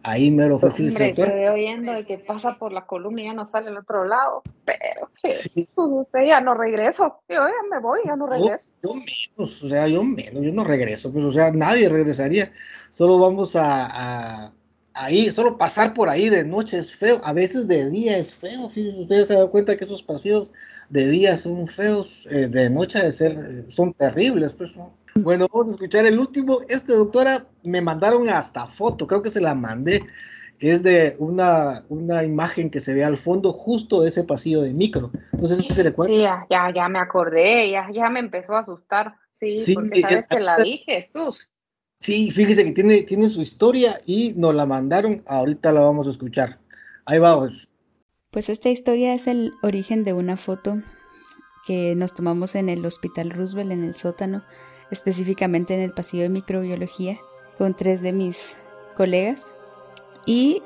ahí 0.03 0.29
mero 0.29 0.59
fue 0.59 0.69
Hombre, 0.69 1.09
estoy 1.09 1.47
oyendo 1.47 1.93
de 1.93 2.05
que 2.05 2.19
pasa 2.19 2.57
por 2.59 2.73
la 2.73 2.85
columna 2.85 3.21
y 3.21 3.25
ya 3.25 3.33
no 3.33 3.45
sale 3.45 3.69
al 3.69 3.77
otro 3.77 4.05
lado, 4.05 4.43
pero 4.65 5.09
Jesús, 5.23 5.75
usted 5.77 6.25
ya 6.27 6.41
no 6.41 6.53
regreso, 6.53 7.21
yo 7.27 7.35
ya 7.37 7.69
me 7.71 7.79
voy, 7.79 8.01
ya 8.05 8.15
no 8.15 8.27
regreso. 8.27 8.67
Yo, 8.83 8.93
menos, 8.93 9.63
o 9.63 9.69
sea, 9.69 9.87
yo 9.87 10.03
menos, 10.03 10.43
yo 10.43 10.53
no 10.53 10.63
regreso, 10.63 11.11
pues 11.11 11.25
o 11.25 11.31
sea, 11.31 11.51
nadie 11.51 11.89
regresaría, 11.89 12.51
solo 12.91 13.17
vamos 13.17 13.55
a 13.55 14.53
ahí, 14.99 15.31
solo 15.31 15.57
pasar 15.57 15.93
por 15.93 16.09
ahí 16.09 16.29
de 16.29 16.43
noche 16.43 16.77
es 16.77 16.93
feo, 16.93 17.21
a 17.23 17.33
veces 17.33 17.67
de 17.67 17.89
día 17.89 18.17
es 18.17 18.35
feo, 18.35 18.69
fíjense, 18.69 19.01
ustedes 19.01 19.27
se 19.27 19.35
dan 19.35 19.47
cuenta 19.47 19.77
que 19.77 19.85
esos 19.85 20.03
pasillos 20.03 20.51
de 20.89 21.07
día 21.07 21.37
son 21.37 21.67
feos, 21.67 22.27
eh, 22.31 22.47
de 22.47 22.69
noche 22.69 22.99
de 22.99 23.11
ser, 23.11 23.31
eh, 23.31 23.65
son 23.69 23.93
terribles, 23.93 24.53
pues, 24.53 24.77
Bueno, 25.15 25.47
vamos 25.51 25.69
a 25.69 25.71
escuchar 25.71 26.05
el 26.05 26.19
último, 26.19 26.59
este 26.67 26.93
doctora 26.93 27.47
me 27.63 27.81
mandaron 27.81 28.29
hasta 28.29 28.67
foto, 28.67 29.07
creo 29.07 29.21
que 29.21 29.29
se 29.29 29.41
la 29.41 29.55
mandé, 29.55 30.05
es 30.59 30.83
de 30.83 31.15
una, 31.19 31.85
una 31.87 32.23
imagen 32.25 32.69
que 32.69 32.81
se 32.81 32.93
ve 32.93 33.03
al 33.03 33.17
fondo 33.17 33.53
justo 33.53 34.01
de 34.01 34.09
ese 34.09 34.25
pasillo 34.25 34.61
de 34.61 34.73
micro. 34.73 35.11
Entonces, 35.31 35.65
¿se 35.73 35.83
recuerda? 35.83 36.13
Sí, 36.13 36.21
ya, 36.49 36.71
ya, 36.75 36.89
me 36.89 36.99
acordé, 36.99 37.71
ya, 37.71 37.89
ya 37.93 38.09
me 38.09 38.19
empezó 38.19 38.55
a 38.55 38.59
asustar. 38.59 39.15
Sí, 39.31 39.57
sí 39.59 39.73
porque 39.73 40.01
sabes 40.01 40.27
que 40.27 40.39
la 40.41 40.57
vi, 40.57 40.79
Jesús. 40.79 41.49
Sí, 41.99 42.31
fíjese 42.31 42.63
que 42.63 42.71
tiene, 42.71 43.01
tiene 43.03 43.27
su 43.29 43.41
historia 43.41 44.01
y 44.05 44.33
nos 44.35 44.55
la 44.55 44.65
mandaron, 44.65 45.21
ahorita 45.27 45.71
la 45.71 45.81
vamos 45.81 46.07
a 46.07 46.11
escuchar. 46.11 46.59
Ahí 47.05 47.19
vamos. 47.19 47.69
Pues 48.31 48.49
esta 48.49 48.69
historia 48.69 49.13
es 49.13 49.27
el 49.27 49.53
origen 49.61 50.03
de 50.03 50.13
una 50.13 50.37
foto 50.37 50.81
que 51.65 51.95
nos 51.95 52.13
tomamos 52.13 52.55
en 52.55 52.69
el 52.69 52.85
Hospital 52.85 53.31
Roosevelt, 53.31 53.71
en 53.71 53.83
el 53.83 53.95
sótano, 53.95 54.43
específicamente 54.91 55.73
en 55.73 55.81
el 55.81 55.91
pasillo 55.91 56.23
de 56.23 56.29
microbiología, 56.29 57.17
con 57.57 57.75
tres 57.75 58.01
de 58.01 58.13
mis 58.13 58.55
colegas. 58.95 59.45
Y 60.25 60.61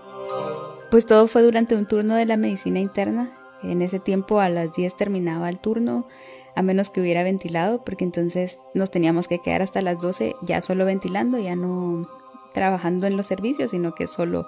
pues 0.91 1.05
todo 1.05 1.27
fue 1.27 1.41
durante 1.41 1.75
un 1.75 1.87
turno 1.87 2.15
de 2.15 2.25
la 2.25 2.37
medicina 2.37 2.79
interna. 2.79 3.33
En 3.63 3.81
ese 3.81 3.99
tiempo 3.99 4.39
a 4.39 4.49
las 4.49 4.73
10 4.73 4.95
terminaba 4.95 5.49
el 5.49 5.59
turno, 5.59 6.07
a 6.55 6.61
menos 6.61 6.89
que 6.89 7.01
hubiera 7.01 7.23
ventilado, 7.23 7.83
porque 7.83 8.03
entonces 8.03 8.59
nos 8.73 8.91
teníamos 8.91 9.27
que 9.27 9.39
quedar 9.39 9.61
hasta 9.61 9.81
las 9.81 9.99
12 9.99 10.35
ya 10.43 10.61
solo 10.61 10.85
ventilando, 10.85 11.37
ya 11.39 11.55
no 11.55 12.07
trabajando 12.53 13.07
en 13.07 13.17
los 13.17 13.25
servicios, 13.25 13.71
sino 13.71 13.93
que 13.95 14.07
solo 14.07 14.45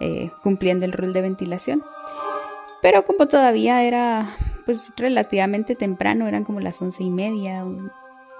eh, 0.00 0.30
cumpliendo 0.42 0.84
el 0.84 0.92
rol 0.92 1.12
de 1.12 1.22
ventilación. 1.22 1.82
Pero 2.82 3.04
como 3.04 3.26
todavía 3.26 3.82
era 3.82 4.36
pues 4.66 4.92
relativamente 4.96 5.74
temprano, 5.76 6.26
eran 6.26 6.44
como 6.44 6.60
las 6.60 6.80
once 6.82 7.02
y 7.02 7.10
media, 7.10 7.64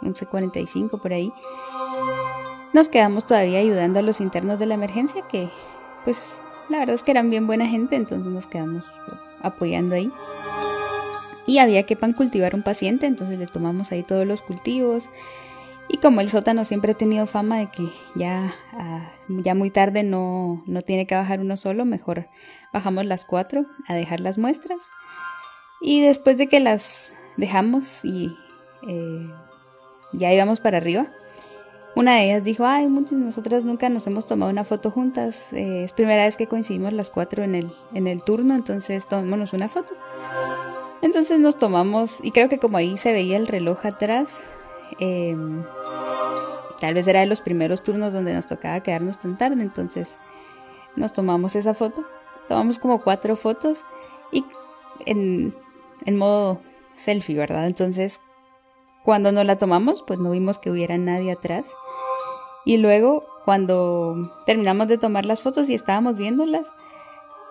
11.45 0.03 1.01
por 1.01 1.13
ahí, 1.13 1.33
nos 2.75 2.89
quedamos 2.89 3.27
todavía 3.27 3.61
ayudando 3.61 4.01
a 4.01 4.03
los 4.03 4.21
internos 4.21 4.59
de 4.59 4.67
la 4.67 4.75
emergencia, 4.75 5.23
que 5.31 5.49
pues 6.05 6.31
la 6.69 6.79
verdad 6.79 6.97
es 6.97 7.03
que 7.03 7.13
eran 7.13 7.31
bien 7.31 7.47
buena 7.47 7.67
gente, 7.67 7.97
entonces 7.97 8.31
nos 8.31 8.47
quedamos 8.47 8.85
apoyando 9.41 9.95
ahí 9.95 10.11
y 11.47 11.59
había 11.59 11.85
que 11.85 11.97
pan 11.97 12.13
cultivar 12.13 12.55
un 12.55 12.63
paciente, 12.63 13.07
entonces 13.07 13.39
le 13.39 13.47
tomamos 13.47 13.93
ahí 13.93 14.03
todos 14.03 14.27
los 14.27 14.43
cultivos. 14.43 15.09
Y 15.89 15.99
como 15.99 16.21
el 16.21 16.29
sótano 16.29 16.65
siempre 16.65 16.93
ha 16.93 16.97
tenido 16.97 17.27
fama 17.27 17.59
de 17.59 17.71
que 17.71 17.89
ya, 18.17 18.55
ah, 18.73 19.09
ya 19.29 19.55
muy 19.55 19.71
tarde 19.71 20.03
no, 20.03 20.65
no 20.67 20.83
tiene 20.83 21.07
que 21.07 21.15
bajar 21.15 21.41
uno 21.41 21.57
solo, 21.57 21.85
mejor 21.85 22.27
bajamos 22.73 23.07
las 23.07 23.25
cuatro 23.25 23.63
a 23.87 23.95
dejar 23.95 24.21
las 24.21 24.37
muestras. 24.37 24.79
Y 25.81 26.01
después 26.01 26.37
de 26.39 26.49
que 26.49 26.59
las 26.59 27.15
dejamos 27.37 28.05
y 28.05 28.37
eh, 28.89 29.27
ya 30.13 30.33
íbamos 30.33 30.61
para 30.61 30.79
arriba, 30.79 31.07
una 31.95 32.17
de 32.17 32.25
ellas 32.25 32.45
dijo, 32.45 32.67
ay, 32.67 32.89
muchas 32.89 33.13
nosotras 33.13 33.65
nunca 33.65 33.89
nos 33.89 34.07
hemos 34.07 34.27
tomado 34.27 34.51
una 34.51 34.65
foto 34.65 34.91
juntas, 34.91 35.53
eh, 35.53 35.85
es 35.85 35.93
primera 35.93 36.25
vez 36.25 36.37
que 36.37 36.47
coincidimos 36.47 36.93
las 36.93 37.11
cuatro 37.11 37.43
en 37.43 37.55
el, 37.55 37.71
en 37.95 38.07
el 38.07 38.23
turno, 38.23 38.55
entonces 38.55 39.07
tomémonos 39.07 39.53
una 39.53 39.69
foto. 39.69 39.95
Entonces 41.03 41.39
nos 41.39 41.59
tomamos, 41.59 42.19
y 42.23 42.31
creo 42.31 42.49
que 42.49 42.59
como 42.59 42.79
ahí 42.79 42.97
se 42.97 43.13
veía 43.13 43.37
el 43.37 43.47
reloj 43.47 43.85
atrás, 43.85 44.49
em, 44.99 45.63
tal 46.81 46.95
vez 46.95 47.07
era 47.07 47.21
de 47.21 47.27
los 47.27 47.41
primeros 47.41 47.83
turnos 47.83 48.13
donde 48.13 48.35
nos 48.35 48.47
tocaba 48.47 48.81
quedarnos 48.81 49.19
tan 49.19 49.37
tarde, 49.37 49.63
entonces 49.63 50.19
nos 50.97 51.13
tomamos 51.13 51.55
esa 51.55 51.75
foto. 51.75 52.05
Tomamos 52.49 52.79
como 52.79 53.01
cuatro 53.01 53.37
fotos 53.37 53.85
y 54.33 54.45
en, 55.05 55.55
en 56.05 56.17
modo 56.17 56.61
selfie, 56.97 57.37
¿verdad? 57.37 57.67
Entonces, 57.67 58.21
cuando 59.05 59.33
nos 59.33 59.45
la 59.45 59.57
tomamos, 59.57 60.03
pues 60.03 60.19
no 60.19 60.31
vimos 60.31 60.59
que 60.59 60.71
hubiera 60.71 60.97
nadie 60.97 61.33
atrás. 61.33 61.71
Y 62.65 62.79
luego, 62.79 63.25
cuando 63.45 64.33
terminamos 64.47 64.89
de 64.89 64.99
tomar 64.99 65.25
las 65.25 65.41
fotos 65.41 65.69
y 65.69 65.75
estábamos 65.75 66.17
viéndolas, 66.17 66.75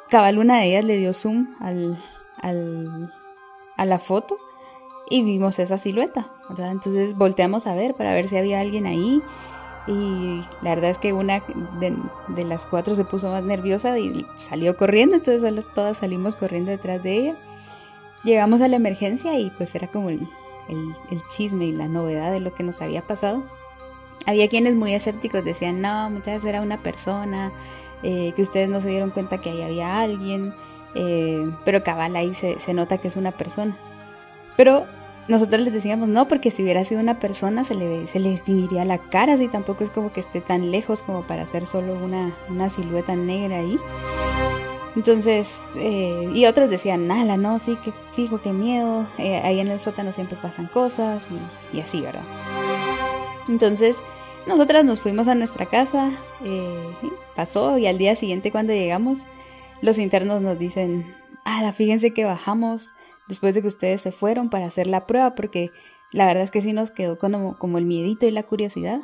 cabal 0.10 0.40
una 0.40 0.60
de 0.60 0.66
ellas 0.68 0.86
le 0.86 0.98
dio 0.98 1.14
zoom 1.14 1.56
al, 1.62 1.98
al 2.42 3.14
a 3.78 3.86
la 3.86 4.00
foto 4.00 4.38
y 5.10 5.24
vimos 5.24 5.60
esa 5.60 5.78
silueta, 5.78 6.28
¿verdad? 6.50 6.72
Entonces 6.72 7.16
volteamos 7.16 7.68
a 7.68 7.76
ver 7.76 7.94
para 7.94 8.14
ver 8.14 8.28
si 8.28 8.38
había 8.38 8.60
alguien 8.60 8.86
ahí 8.86 9.22
y 9.88 10.44
la 10.62 10.72
verdad 10.72 10.90
es 10.90 10.98
que 10.98 11.14
una 11.14 11.44
de, 11.80 12.44
las 12.44 12.66
cuatro 12.66 12.96
se 12.96 13.06
puso 13.06 13.30
más 13.30 13.44
nerviosa 13.44 13.98
y 14.00 14.26
salió 14.36 14.76
corriendo, 14.78 15.16
entonces 15.16 15.66
todas 15.76 15.98
salimos 15.98 16.36
corriendo 16.36 16.72
detrás 16.72 17.04
de 17.04 17.18
ella. 17.18 17.36
Llegamos 18.24 18.62
a 18.62 18.68
la 18.68 18.78
emergencia 18.78 19.38
y 19.40 19.52
pues 19.52 19.76
era 19.76 19.88
como 19.88 20.10
el, 20.10 20.28
chisme 21.30 21.66
y 21.66 21.72
la 21.72 21.88
novedad 21.88 22.32
de 22.32 22.40
lo 22.40 22.52
que 22.52 22.64
nos 22.64 22.82
había 22.82 23.04
pasado. 23.04 23.44
Había 24.26 24.50
quienes 24.50 24.76
muy 24.76 24.96
escépticos 24.96 25.46
decían, 25.46 25.82
no, 25.82 26.10
muchas 26.10 26.36
veces 26.36 26.46
era 26.46 26.62
una 26.64 26.82
persona, 26.82 27.52
eh, 28.02 28.34
que 28.36 28.42
ustedes 28.42 28.68
no 28.68 28.82
se 28.82 28.90
dieron 28.90 29.12
cuenta 29.12 29.38
que 29.38 29.52
ahí 29.52 29.62
había 29.62 30.02
alguien. 30.02 30.56
Eh, 30.96 31.52
pero 31.66 31.84
cabal 31.84 32.16
ahí 32.16 32.34
se, 32.34 32.74
nota 32.74 32.98
que 32.98 33.10
es 33.10 33.18
una 33.18 33.32
persona. 33.32 33.78
Pero 34.56 34.86
nosotros 35.28 35.62
les 35.62 35.74
decíamos 35.74 36.08
no, 36.08 36.28
porque 36.28 36.52
si 36.52 36.64
hubiera 36.64 36.84
sido 36.86 37.02
una 37.02 37.20
persona 37.20 37.64
se 37.64 37.76
le, 37.76 38.08
se 38.08 38.20
le 38.20 38.30
distinguiría 38.30 38.86
la 38.86 38.98
cara, 38.98 39.34
así 39.34 39.50
tampoco 39.50 39.84
es 39.84 39.90
como 39.90 40.12
que 40.12 40.22
esté 40.22 40.40
tan 40.40 40.72
lejos 40.72 41.04
como 41.04 41.24
para 41.24 41.44
hacer 41.44 41.68
solo 41.68 41.94
una, 41.96 42.34
una 42.50 42.70
silueta 42.70 43.16
negra 43.16 43.58
ahí. 43.58 43.78
Entonces, 44.96 45.60
eh, 45.76 46.30
y 46.34 46.46
otros 46.46 46.70
decían, 46.70 47.08
nada, 47.08 47.36
no, 47.36 47.60
sí, 47.60 47.78
que 47.84 47.92
fijo, 48.14 48.42
qué 48.42 48.54
miedo, 48.54 49.06
eh, 49.18 49.42
ahí 49.44 49.60
en 49.60 49.68
el 49.68 49.82
sótano 49.82 50.14
siempre 50.14 50.38
pasan 50.42 50.68
cosas 50.68 51.26
y, 51.74 51.82
así, 51.82 52.00
¿verdad? 52.00 52.24
Entonces, 53.50 53.98
nosotras 54.48 54.86
nos 54.86 55.02
fuimos 55.02 55.28
a 55.28 55.36
nuestra 55.36 55.66
casa, 55.66 56.12
pasó 57.36 57.78
y 57.78 57.88
al 57.88 57.98
día 57.98 58.16
siguiente 58.16 58.52
cuando 58.52 58.72
llegamos, 58.72 59.26
los 59.82 59.98
internos 59.98 60.42
nos 60.42 60.58
dicen, 60.58 61.06
ah, 61.46 61.72
fíjense 61.72 62.12
que 62.12 62.26
bajamos 62.26 62.94
después 63.28 63.54
de 63.56 63.62
que 63.62 63.68
ustedes 63.68 64.02
se 64.02 64.12
fueron 64.12 64.50
para 64.50 64.66
hacer 64.66 64.88
la 64.88 65.06
prueba, 65.08 65.36
porque 65.36 65.72
la 66.12 66.26
verdad 66.26 66.44
es 66.44 66.52
que 66.52 66.62
sí 66.62 66.74
nos 66.74 66.92
quedó 66.92 67.18
como, 67.18 67.78
el 67.78 67.86
miedito 67.86 68.26
y 68.26 68.32
la 68.32 68.44
curiosidad. 68.44 69.02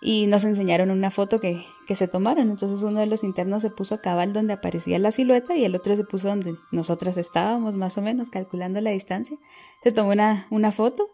Y 0.00 0.26
nos 0.26 0.44
enseñaron 0.44 0.90
una 0.90 1.10
foto 1.10 1.40
que, 1.40 1.64
que, 1.86 1.96
se 1.96 2.08
tomaron. 2.08 2.50
Entonces 2.50 2.82
uno 2.82 3.00
de 3.00 3.06
los 3.06 3.24
internos 3.24 3.62
se 3.62 3.70
puso 3.70 3.94
a 3.94 4.00
cabal 4.02 4.34
donde 4.34 4.52
aparecía 4.52 4.98
la 4.98 5.12
silueta 5.12 5.56
y 5.56 5.64
el 5.64 5.74
otro 5.74 5.96
se 5.96 6.04
puso 6.04 6.28
donde 6.28 6.54
nosotras 6.72 7.16
estábamos, 7.16 7.74
más 7.74 7.96
o 7.96 8.02
menos, 8.02 8.28
calculando 8.28 8.82
la 8.82 8.90
distancia. 8.90 9.38
Se 9.82 9.92
tomó 9.92 10.10
una, 10.10 10.46
una 10.50 10.72
foto 10.72 11.10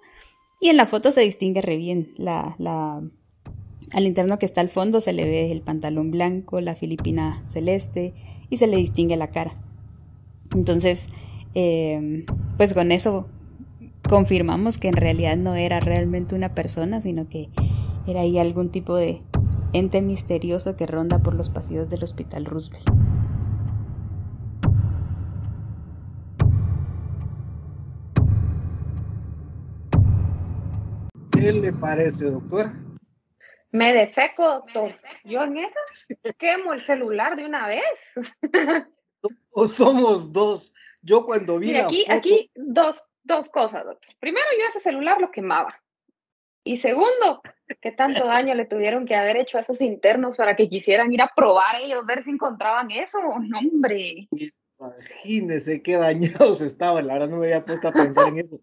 y 0.59 0.71
en 0.71 0.77
la 0.77 0.87
foto 0.87 1.13
se 1.13 1.21
distingue 1.21 1.63
re 1.63 1.77
bien 1.77 2.13
la, 2.17 2.57
la, 2.59 3.01
al 3.93 4.07
interno 4.07 4.39
que 4.39 4.47
está 4.47 4.61
al 4.61 4.69
fondo 4.69 5.01
se 5.01 5.13
le 5.13 5.25
ve 5.25 5.51
el 5.51 5.63
pantalón 5.63 6.11
blanco, 6.11 6.61
la 6.61 6.75
filipina 6.75 7.43
celeste 7.47 8.15
y 8.49 8.59
se 8.59 8.67
le 8.67 8.77
distingue 8.77 9.17
la 9.17 9.31
cara. 9.31 9.55
Entonces, 10.55 11.09
em, 11.55 12.25
pues 12.57 12.75
con 12.75 12.93
eso 12.93 13.29
confirmamos 14.09 14.79
que 14.79 14.89
en 14.89 14.95
realidad 14.95 15.37
no 15.37 15.55
era 15.55 15.81
realmente 15.81 16.35
una 16.35 16.55
persona, 16.55 17.01
sino 17.01 17.29
que 17.29 17.49
era 18.07 18.21
ahí 18.21 18.39
algún 18.39 18.71
tipo 18.71 18.97
de 18.97 19.23
ente 19.73 20.03
misterioso 20.03 20.77
que 20.77 20.87
ronda 20.87 21.21
por 21.21 21.35
los 21.35 21.49
pasillos 21.49 21.89
del 21.89 22.03
Hospital 22.03 22.45
Roosevelt. 22.45 22.85
¿Qué 31.31 31.53
le 31.53 31.73
parece, 31.73 32.27
doctora? 32.27 32.75
Me 33.73 33.93
defeco, 33.93 34.45
doctor. 34.45 34.93
Yo 35.25 35.45
en 35.45 35.59
esa 35.59 35.79
quemo 36.39 36.73
el 36.73 36.81
celular 36.81 37.37
de 37.37 37.47
una 37.47 37.67
vez. 37.67 37.83
o 39.53 39.67
somos 39.69 40.33
dos. 40.33 40.75
Yo 41.03 41.25
cuando 41.25 41.59
vi 41.59 41.69
Mira, 41.69 41.87
aquí, 41.87 42.05
aquí 42.09 42.51
dos, 42.55 43.03
dos 43.23 43.49
cosas, 43.49 43.85
doctor. 43.85 44.15
Primero, 44.19 44.47
yo 44.59 44.67
ese 44.69 44.81
celular 44.81 45.21
lo 45.21 45.31
quemaba. 45.31 45.81
Y 46.63 46.77
segundo, 46.77 47.41
¿qué 47.81 47.93
tanto 47.93 48.27
daño 48.27 48.55
le 48.55 48.67
tuvieron 48.67 49.07
que 49.07 49.15
haber 49.15 49.39
hecho 49.39 49.57
a 49.57 49.63
esos 49.63 49.81
internos 49.81 50.37
para 50.37 50.57
que 50.57 50.69
quisieran 50.69 51.13
ir 51.13 51.23
a 51.23 51.33
probar 51.35 51.77
ellos, 51.81 52.05
ver 52.05 52.23
si 52.23 52.31
encontraban 52.31 52.91
eso? 52.91 53.19
No, 53.21 53.59
hombre. 53.59 54.29
Imagínese 54.79 55.83
qué 55.83 55.97
dañados 55.97 56.61
estaban. 56.61 57.07
La 57.07 57.15
verdad 57.15 57.29
no 57.29 57.39
me 57.39 57.47
había 57.47 57.65
puesto 57.65 57.89
a 57.89 57.93
pensar 57.93 58.29
en 58.29 58.39
eso. 58.39 58.61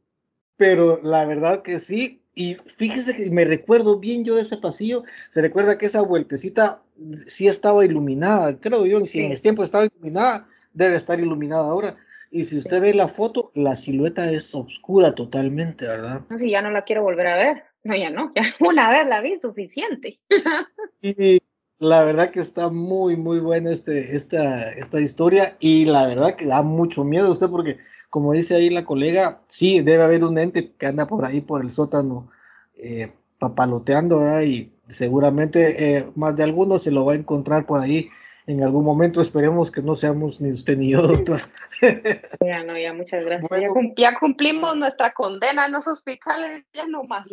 Pero 0.57 0.99
la 1.01 1.25
verdad 1.25 1.63
que 1.63 1.79
sí. 1.79 2.23
Y 2.37 2.55
fíjese 2.75 3.15
que 3.15 3.31
me 3.31 3.45
recuerdo 3.45 3.97
bien 3.97 4.23
yo 4.23 4.35
de 4.35 4.43
ese 4.43 4.57
pasillo. 4.57 5.03
Se 5.29 5.41
recuerda 5.41 5.79
que 5.79 5.87
esa 5.87 6.03
vueltecita 6.03 6.83
sí 7.25 7.47
estaba 7.47 7.83
iluminada, 7.83 8.59
creo 8.59 8.85
yo. 8.85 8.99
Y 8.99 9.07
si 9.07 9.21
en 9.21 9.31
ese 9.31 9.41
tiempo 9.41 9.63
estaba 9.63 9.85
iluminada, 9.85 10.47
debe 10.71 10.97
estar 10.97 11.19
iluminada 11.19 11.67
ahora. 11.67 11.97
Y 12.29 12.43
si 12.43 12.59
usted 12.59 12.79
ve 12.79 12.93
la 12.93 13.07
foto, 13.07 13.49
la 13.55 13.75
silueta 13.75 14.31
es 14.31 14.53
oscura 14.53 15.15
totalmente, 15.15 15.87
¿verdad? 15.87 16.21
No, 16.29 16.37
si 16.37 16.51
ya 16.51 16.61
no 16.61 16.69
la 16.69 16.83
quiero 16.83 17.01
volver 17.01 17.25
a 17.25 17.37
ver. 17.37 17.63
No, 17.83 17.95
ya 17.95 18.11
no, 18.11 18.31
ya 18.35 18.43
una 18.59 18.91
vez 18.91 19.07
la 19.07 19.21
vi 19.21 19.39
suficiente. 19.41 20.19
y 21.01 21.41
la 21.79 22.03
verdad 22.03 22.29
que 22.29 22.41
está 22.41 22.69
muy, 22.69 23.17
muy 23.17 23.39
buena 23.39 23.71
este, 23.71 24.15
esta, 24.15 24.71
esta 24.73 25.01
historia 25.01 25.57
y 25.59 25.85
la 25.85 26.05
verdad 26.05 26.35
que 26.35 26.45
da 26.45 26.61
mucho 26.61 27.03
miedo 27.03 27.29
a 27.29 27.31
usted 27.31 27.49
porque, 27.49 27.79
como 28.09 28.33
dice 28.33 28.55
ahí 28.55 28.69
la 28.69 28.85
colega, 28.85 29.41
sí, 29.47 29.81
debe 29.81 30.03
haber 30.03 30.23
un 30.23 30.37
ente 30.37 30.71
que 30.77 30.85
anda 30.85 31.07
por 31.07 31.25
ahí, 31.25 31.41
por 31.41 31.61
el 31.61 31.69
sótano, 31.69 32.29
eh, 32.75 33.11
papaloteando, 33.39 34.19
¿verdad? 34.19 34.41
Y 34.41 34.71
seguramente 34.89 35.97
eh, 35.97 36.11
más 36.15 36.35
de 36.35 36.43
alguno 36.43 36.79
se 36.79 36.91
lo 36.91 37.05
va 37.05 37.13
a 37.13 37.17
encontrar 37.17 37.65
por 37.65 37.79
ahí 37.79 38.09
en 38.47 38.63
algún 38.63 38.83
momento. 38.83 39.21
Esperemos 39.21 39.69
que 39.69 39.81
no 39.81 39.95
seamos 39.95 40.41
ni 40.41 40.51
usted 40.51 40.77
ni 40.77 40.91
yo, 40.91 41.01
doctor. 41.01 41.41
Ya 42.41 42.63
no, 42.63 42.75
ya 42.75 42.91
muchas 42.91 43.23
gracias. 43.23 43.49
ya, 43.97 44.17
cumplimos 44.19 44.75
nuestra 44.75 45.13
condena 45.13 45.67
en 45.67 45.73
los 45.73 45.85
hospitales, 45.87 46.65
ya 46.73 46.87
no 46.87 47.03
más. 47.03 47.27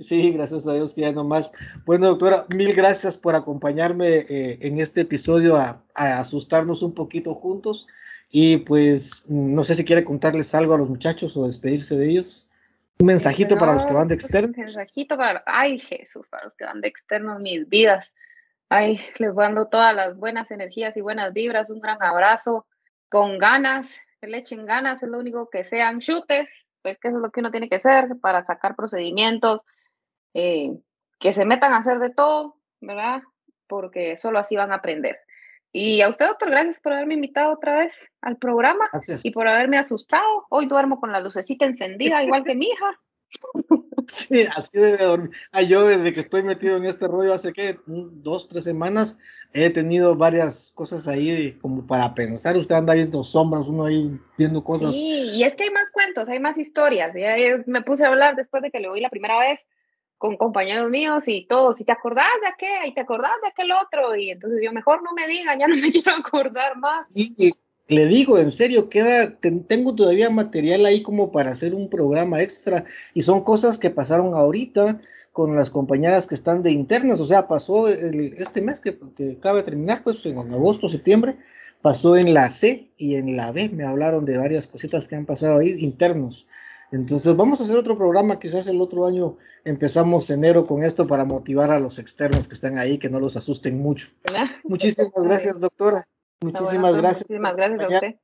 Sí, 0.00 0.32
gracias 0.32 0.66
a 0.66 0.74
Dios 0.74 0.94
que 0.94 1.02
ya 1.02 1.12
no 1.12 1.24
más. 1.24 1.50
Bueno, 1.84 2.06
doctora, 2.06 2.46
mil 2.54 2.72
gracias 2.72 3.18
por 3.18 3.34
acompañarme 3.34 4.18
eh, 4.28 4.58
en 4.62 4.80
este 4.80 5.02
episodio 5.02 5.56
a, 5.56 5.82
asustarnos 5.94 6.82
un 6.82 6.94
poquito 6.94 7.34
juntos. 7.34 7.86
Y 8.30 8.58
pues 8.58 9.24
no 9.28 9.64
sé 9.64 9.74
si 9.74 9.84
quiere 9.84 10.04
contarles 10.04 10.54
algo 10.54 10.74
a 10.74 10.78
los 10.78 10.88
muchachos 10.88 11.36
o 11.36 11.46
despedirse 11.46 11.96
de 11.96 12.10
ellos. 12.10 12.46
Un 13.00 13.06
mensajito 13.06 13.56
para 13.56 13.74
los 13.74 13.86
que 13.86 13.94
van 13.94 14.08
de 14.08 14.16
pues, 14.16 14.24
externos. 14.24 14.56
Un 14.56 14.64
mensajito 14.64 15.16
para, 15.16 15.42
ay 15.46 15.78
Jesús, 15.78 16.28
para 16.28 16.44
los 16.44 16.56
que 16.56 16.64
van 16.64 16.80
de 16.80 16.88
externos, 16.88 17.40
mis 17.40 17.68
vidas. 17.68 18.12
Ay, 18.68 19.00
les 19.18 19.32
mando 19.34 19.68
todas 19.68 19.94
las 19.94 20.16
buenas 20.16 20.50
energías 20.50 20.96
y 20.96 21.00
buenas 21.00 21.32
vibras, 21.32 21.70
un 21.70 21.80
gran 21.80 22.02
abrazo, 22.02 22.66
con 23.08 23.38
ganas, 23.38 23.98
que 24.20 24.26
le 24.26 24.38
echen 24.38 24.66
ganas, 24.66 25.02
es 25.02 25.08
lo 25.08 25.18
único 25.18 25.48
que 25.48 25.64
sean 25.64 26.00
chutes, 26.00 26.66
pues 26.82 26.98
que 26.98 27.08
eso 27.08 27.16
es 27.16 27.22
lo 27.22 27.30
que 27.30 27.40
uno 27.40 27.50
tiene 27.50 27.68
que 27.68 27.76
hacer 27.76 28.18
para 28.20 28.44
sacar 28.44 28.76
procedimientos, 28.76 29.62
eh, 30.34 30.76
que 31.18 31.34
se 31.34 31.44
metan 31.44 31.72
a 31.72 31.78
hacer 31.78 31.98
de 31.98 32.10
todo, 32.10 32.56
¿verdad? 32.80 33.22
Porque 33.66 34.16
solo 34.16 34.38
así 34.38 34.56
van 34.56 34.72
a 34.72 34.76
aprender. 34.76 35.18
Y 35.72 36.00
a 36.00 36.08
usted, 36.08 36.26
doctor, 36.26 36.50
gracias 36.50 36.80
por 36.80 36.92
haberme 36.92 37.14
invitado 37.14 37.52
otra 37.52 37.78
vez 37.78 38.10
al 38.22 38.36
programa 38.36 38.88
y 39.22 39.30
por 39.30 39.46
haberme 39.48 39.78
asustado. 39.78 40.46
Hoy 40.48 40.66
duermo 40.66 40.98
con 40.98 41.12
la 41.12 41.20
lucecita 41.20 41.66
encendida, 41.66 42.22
igual 42.22 42.44
que 42.44 42.54
mi 42.54 42.66
hija. 42.66 43.00
Sí, 44.08 44.46
así 44.56 44.78
debe 44.78 45.04
dormir. 45.04 45.30
Ah, 45.52 45.60
yo 45.60 45.86
desde 45.86 46.14
que 46.14 46.20
estoy 46.20 46.42
metido 46.42 46.76
en 46.76 46.86
este 46.86 47.06
rollo 47.06 47.34
hace 47.34 47.52
que 47.52 47.78
dos, 47.86 48.48
tres 48.48 48.64
semanas 48.64 49.18
he 49.52 49.68
tenido 49.70 50.16
varias 50.16 50.72
cosas 50.74 51.06
ahí 51.06 51.58
como 51.60 51.86
para 51.86 52.14
pensar. 52.14 52.56
Usted 52.56 52.74
anda 52.74 52.94
viendo 52.94 53.22
sombras, 53.22 53.66
uno 53.66 53.84
ahí 53.84 54.18
viendo 54.38 54.64
cosas. 54.64 54.94
Sí, 54.94 55.30
y 55.34 55.44
es 55.44 55.56
que 55.56 55.64
hay 55.64 55.70
más 55.70 55.90
cuentos, 55.90 56.28
hay 56.28 56.40
más 56.40 56.56
historias. 56.56 57.12
Ya 57.14 57.36
me 57.66 57.82
puse 57.82 58.04
a 58.04 58.08
hablar 58.08 58.34
después 58.34 58.62
de 58.62 58.70
que 58.70 58.80
le 58.80 58.88
oí 58.88 59.00
la 59.00 59.10
primera 59.10 59.38
vez 59.38 59.66
con 60.18 60.36
compañeros 60.36 60.90
míos 60.90 61.24
y 61.28 61.46
todos, 61.46 61.80
y 61.80 61.84
te 61.84 61.92
acordás 61.92 62.26
de 62.42 62.48
aquel, 62.48 62.88
y 62.88 62.94
te 62.94 63.00
acordás 63.00 63.40
de 63.40 63.48
aquel 63.48 63.70
otro, 63.72 64.16
y 64.16 64.30
entonces 64.30 64.60
yo 64.62 64.72
mejor 64.72 65.02
no 65.02 65.12
me 65.14 65.26
digan, 65.28 65.58
ya 65.58 65.68
no 65.68 65.76
me 65.76 65.90
quiero 65.92 66.12
acordar 66.12 66.76
más. 66.76 67.08
Sí, 67.10 67.34
le 67.86 68.06
digo, 68.06 68.38
en 68.38 68.50
serio, 68.50 68.90
queda, 68.90 69.38
tengo 69.38 69.94
todavía 69.94 70.28
material 70.28 70.84
ahí 70.84 71.02
como 71.02 71.32
para 71.32 71.50
hacer 71.50 71.74
un 71.74 71.88
programa 71.88 72.42
extra 72.42 72.84
y 73.14 73.22
son 73.22 73.42
cosas 73.42 73.78
que 73.78 73.90
pasaron 73.90 74.34
ahorita 74.34 75.00
con 75.32 75.56
las 75.56 75.70
compañeras 75.70 76.26
que 76.26 76.34
están 76.34 76.62
de 76.62 76.72
internas, 76.72 77.20
o 77.20 77.24
sea, 77.24 77.46
pasó 77.46 77.88
este 77.88 78.60
mes 78.60 78.80
que, 78.80 78.98
que, 79.16 79.36
acaba 79.38 79.58
de 79.58 79.62
terminar, 79.62 80.02
pues 80.02 80.26
en 80.26 80.36
agosto, 80.36 80.88
septiembre, 80.88 81.36
pasó 81.80 82.16
en 82.16 82.34
la 82.34 82.50
C 82.50 82.88
y 82.96 83.14
en 83.14 83.36
la 83.36 83.52
B, 83.52 83.68
me 83.68 83.84
hablaron 83.84 84.24
de 84.24 84.36
varias 84.36 84.66
cositas 84.66 85.06
que 85.06 85.14
han 85.14 85.26
pasado 85.26 85.60
ahí 85.60 85.76
internos. 85.78 86.48
Entonces 86.90 87.36
vamos 87.36 87.60
a 87.60 87.64
hacer 87.64 87.76
otro 87.76 87.96
programa, 87.96 88.38
quizás 88.38 88.66
el 88.66 88.80
otro 88.80 89.06
año 89.06 89.36
empezamos 89.64 90.30
enero 90.30 90.64
con 90.64 90.82
esto 90.82 91.06
para 91.06 91.24
motivar 91.24 91.70
a 91.70 91.78
los 91.78 91.98
externos 91.98 92.48
que 92.48 92.54
están 92.54 92.78
ahí, 92.78 92.98
que 92.98 93.10
no 93.10 93.20
los 93.20 93.36
asusten 93.36 93.78
mucho. 93.78 94.08
Muchísimas 94.64 95.22
gracias, 95.22 95.60
doctora. 95.60 96.08
Muchísimas 96.40 96.94
gracias. 96.94 97.30
Muchísimas 97.30 97.56
gracias 97.56 97.80
a 97.80 97.94
usted. 97.94 98.14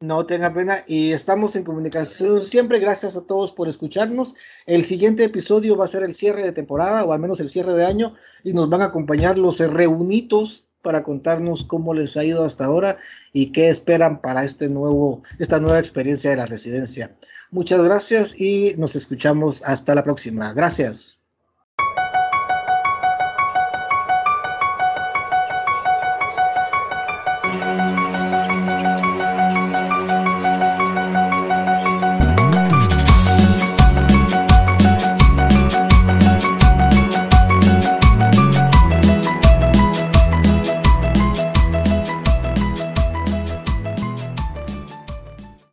No 0.00 0.26
tenga 0.26 0.54
pena 0.54 0.84
y 0.86 1.10
estamos 1.10 1.56
en 1.56 1.64
comunicación 1.64 2.40
siempre. 2.40 2.78
Gracias 2.78 3.16
a 3.16 3.22
todos 3.22 3.50
por 3.50 3.68
escucharnos. 3.68 4.36
El 4.64 4.84
siguiente 4.84 5.24
episodio 5.24 5.76
va 5.76 5.86
a 5.86 5.88
ser 5.88 6.04
el 6.04 6.14
cierre 6.14 6.42
de 6.42 6.52
temporada 6.52 7.04
o 7.04 7.12
al 7.12 7.18
menos 7.18 7.40
el 7.40 7.50
cierre 7.50 7.74
de 7.74 7.84
año 7.84 8.14
y 8.44 8.52
nos 8.52 8.70
van 8.70 8.82
a 8.82 8.86
acompañar 8.86 9.38
los 9.38 9.58
reunitos 9.58 10.67
para 10.82 11.02
contarnos 11.02 11.64
cómo 11.64 11.94
les 11.94 12.16
ha 12.16 12.24
ido 12.24 12.44
hasta 12.44 12.64
ahora 12.64 12.98
y 13.32 13.52
qué 13.52 13.68
esperan 13.68 14.20
para 14.20 14.44
este 14.44 14.68
nuevo, 14.68 15.22
esta 15.38 15.60
nueva 15.60 15.78
experiencia 15.78 16.30
de 16.30 16.36
la 16.36 16.46
residencia. 16.46 17.16
Muchas 17.50 17.82
gracias 17.82 18.38
y 18.38 18.74
nos 18.76 18.94
escuchamos 18.96 19.62
hasta 19.64 19.94
la 19.94 20.04
próxima. 20.04 20.52
Gracias. 20.52 21.17